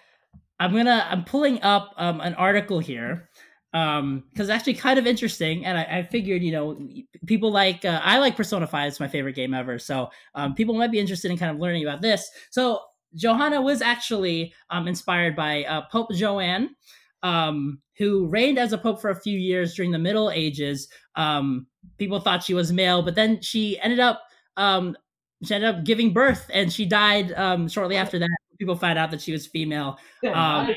[0.60, 3.30] I'm gonna I'm pulling up um, an article here
[3.74, 6.80] um because it's actually kind of interesting and I, I figured you know
[7.28, 10.74] people like uh, i like persona 5 it's my favorite game ever so um, people
[10.74, 12.30] might be interested in kind of learning about this.
[12.50, 12.80] So
[13.14, 16.76] johanna was actually um, inspired by uh, pope joanne
[17.22, 20.88] um, who reigned as a pope for a few years during the middle ages.
[21.16, 21.68] Um,
[21.98, 24.24] people thought she was male but then she ended up
[24.58, 24.96] um,
[25.44, 28.30] she ended up giving birth and she died um, shortly after that.
[28.58, 29.98] People found out that she was female.
[30.34, 30.76] Um,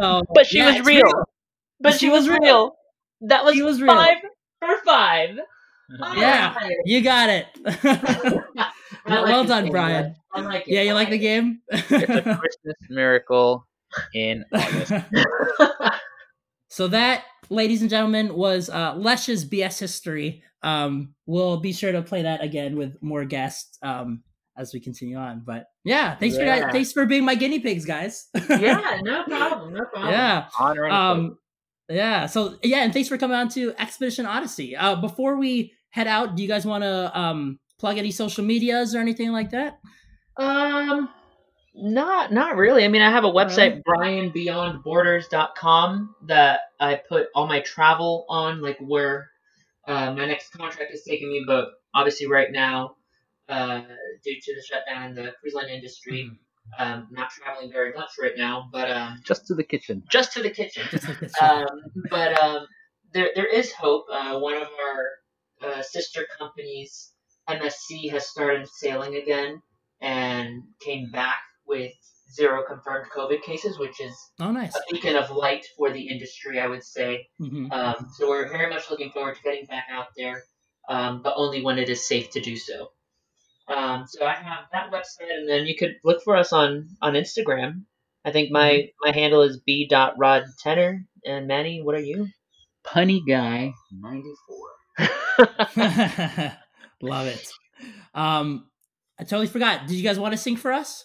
[0.00, 1.24] so, But she yeah, was it's real.
[1.80, 2.76] But she, was, real.
[3.22, 3.94] That was, She was real.
[3.94, 4.18] five
[4.60, 5.38] for five.
[6.16, 6.54] Yeah.
[6.56, 6.76] Alright.
[6.84, 7.46] You got it.
[9.08, 10.16] Well, like well done, game, Brian.
[10.34, 10.72] I like it.
[10.74, 11.60] Yeah, you like the game?
[11.68, 13.64] It's a Christmas miracle
[14.14, 14.92] in August.
[16.68, 20.42] so that, ladies and gentlemen, was uh, Lesz's BS history.
[20.62, 24.22] Um, we'll be sure to play that again with more guests um,
[24.56, 25.42] as we continue on.
[25.46, 26.72] But yeah, thanks for that.
[26.72, 28.26] Thanks for being my guinea pigs, guys.
[28.48, 29.74] yeah, no problem.
[29.74, 30.10] No problem.
[30.12, 30.46] yeah.
[30.58, 31.38] Honor and Um,
[31.88, 32.26] yeah.
[32.26, 34.76] So yeah, and thanks for coming on to Expedition Odyssey.
[34.76, 38.94] Uh, before we head out, do you guys want to um plug any social medias
[38.94, 39.78] or anything like that?
[40.36, 41.08] Um,
[41.74, 42.84] not not really.
[42.84, 48.78] I mean, I have a website, brianbeyondborders.com, that I put all my travel on, like
[48.78, 49.30] where
[49.86, 51.44] uh, my next contract is taking me.
[51.46, 52.96] But obviously, right now,
[53.48, 53.82] uh,
[54.24, 56.30] due to the shutdown in the cruise line industry.
[56.78, 60.02] Um, not traveling very much right now, but um, Just to the kitchen.
[60.10, 60.82] just to the kitchen.
[60.90, 61.32] Just like this.
[61.40, 61.66] um,
[62.10, 62.66] but um,
[63.12, 64.04] there, there is hope.
[64.12, 67.12] Uh, one of our uh, sister companies,
[67.48, 69.62] MSC, has started sailing again
[70.00, 71.92] and came back with
[72.32, 74.74] zero confirmed COVID cases, which is oh, nice.
[74.76, 77.28] a beacon of light for the industry, I would say.
[77.38, 80.42] hmm Um, so we're very much looking forward to getting back out there,
[80.88, 82.90] um, but only when it is safe to do so.
[83.68, 87.14] Um, so I have that website, and then you could look for us on on
[87.14, 87.82] Instagram.
[88.24, 91.04] I think my my handle is b dot rod tenor.
[91.24, 92.28] And Manny, what are you?
[92.84, 94.68] Punny guy, ninety four.
[97.02, 97.50] Love it.
[98.14, 98.68] Um,
[99.18, 99.86] I totally forgot.
[99.86, 101.04] Did you guys want to sing for us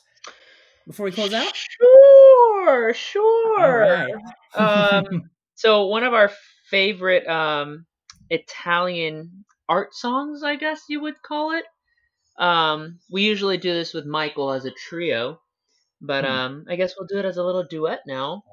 [0.87, 1.51] before we close out?
[1.55, 4.07] Sure, sure.
[4.55, 6.31] All Um, so one of our
[6.69, 7.85] favorite um,
[8.29, 11.65] Italian art songs, I guess you would call it.
[12.37, 15.39] Um, we usually do this with Michael as a trio,
[16.01, 16.31] but Hmm.
[16.31, 18.43] um, I guess we'll do it as a little duet now.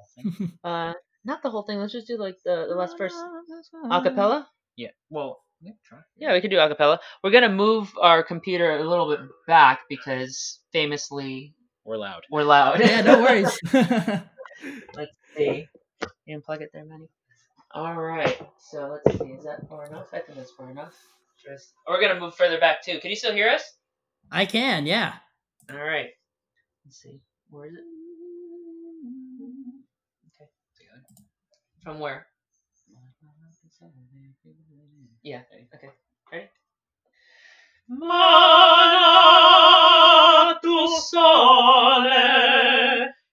[0.64, 0.93] Uh,
[1.24, 1.79] not the whole thing.
[1.79, 3.14] Let's just do like the, the last verse
[3.91, 4.49] a cappella.
[4.76, 4.91] Yeah.
[5.11, 5.99] Well, yeah, try.
[6.16, 7.01] Yeah, we could do a cappella.
[7.22, 11.55] We're gonna move our computer a little bit back because famously
[11.85, 12.22] We're loud.
[12.31, 12.81] we're loud.
[12.81, 13.59] yeah, no worries.
[14.95, 15.66] Let's see.
[16.26, 17.09] You unplug it there, Manny.
[17.72, 18.41] All right.
[18.59, 19.26] So let's see.
[19.33, 20.07] Is that far enough?
[20.12, 20.95] I think that's far enough.
[21.45, 21.72] Just.
[21.86, 22.99] We're gonna move further back too.
[23.01, 23.62] Can you still hear us?
[24.30, 25.14] I can, yeah.
[25.70, 26.11] All right.
[26.84, 27.20] Let's see.
[27.51, 27.84] Where is it?
[30.34, 30.49] Okay.
[31.82, 32.26] From where?
[35.22, 35.43] Yeah.
[35.74, 35.91] Okay.
[36.32, 36.49] Ready?
[37.89, 38.99] Mana
[40.61, 42.11] tu sole,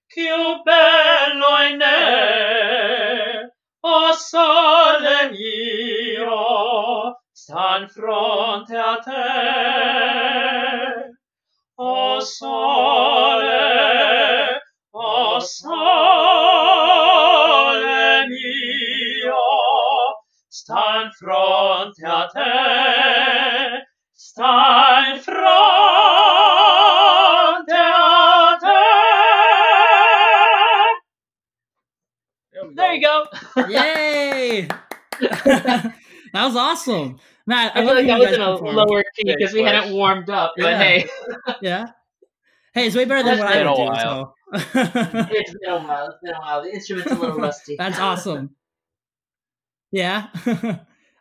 [0.08, 3.50] più bello in me,
[3.82, 5.28] o sole
[7.88, 9.12] fronte a te.
[11.78, 13.50] O sole,
[14.92, 16.66] o sole
[18.28, 19.34] mio,
[20.48, 25.42] sta in fronte a te, sta in fronte
[27.72, 28.82] a te.
[32.74, 33.26] There you go.
[33.68, 34.68] Yay!
[36.32, 37.18] that was awesome.
[37.46, 39.92] Matt, I I, feel like when that was in a lower key because we hadn't
[39.94, 40.78] warmed up, but Yeah.
[40.82, 41.06] hey,
[41.62, 41.84] Yeah.
[42.74, 43.82] Hey, it's way better than That's what I been a would do.
[43.84, 44.34] while.
[44.52, 45.28] So.
[45.32, 46.06] it's been a while.
[46.08, 46.62] It's been a while.
[46.62, 47.76] The instrument's a little rusty.
[47.78, 48.50] That's awesome.
[49.92, 50.26] Yeah.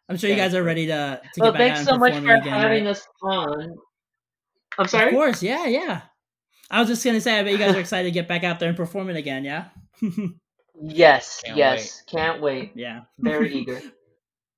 [0.09, 1.99] I'm sure you guys are ready to, to Well, get back thanks out so and
[2.01, 2.59] much performing for again.
[2.59, 2.91] having right?
[2.91, 3.75] us on.
[4.77, 5.07] I'm sorry.
[5.07, 6.01] Of course, yeah, yeah.
[6.69, 8.59] I was just gonna say, I bet you guys are excited to get back out
[8.59, 9.65] there and perform it again, yeah?
[10.81, 12.73] Yes, Can't yes, can't wait.
[12.75, 13.01] yeah.
[13.19, 13.81] Very eager.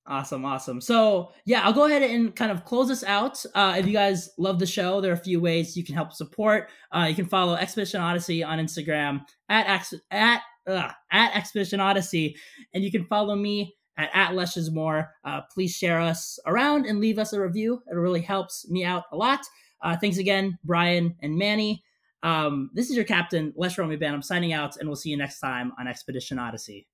[0.09, 0.79] Awesome, awesome.
[0.79, 3.43] So yeah, I'll go ahead and kind of close this out.
[3.53, 6.13] Uh, if you guys love the show, there are a few ways you can help
[6.13, 6.69] support.
[6.95, 12.37] Uh, you can follow Expedition Odyssey on Instagram at at uh, at Expedition Odyssey,
[12.73, 15.11] and you can follow me at at Leshes More.
[15.25, 17.81] Uh, please share us around and leave us a review.
[17.91, 19.41] It really helps me out a lot.
[19.81, 21.83] Uh, thanks again, Brian and Manny.
[22.23, 24.13] Um, this is your captain, Lesz Romeo Banham.
[24.13, 26.87] I'm signing out, and we'll see you next time on Expedition Odyssey.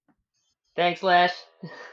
[0.76, 1.34] Thanks, Lesz.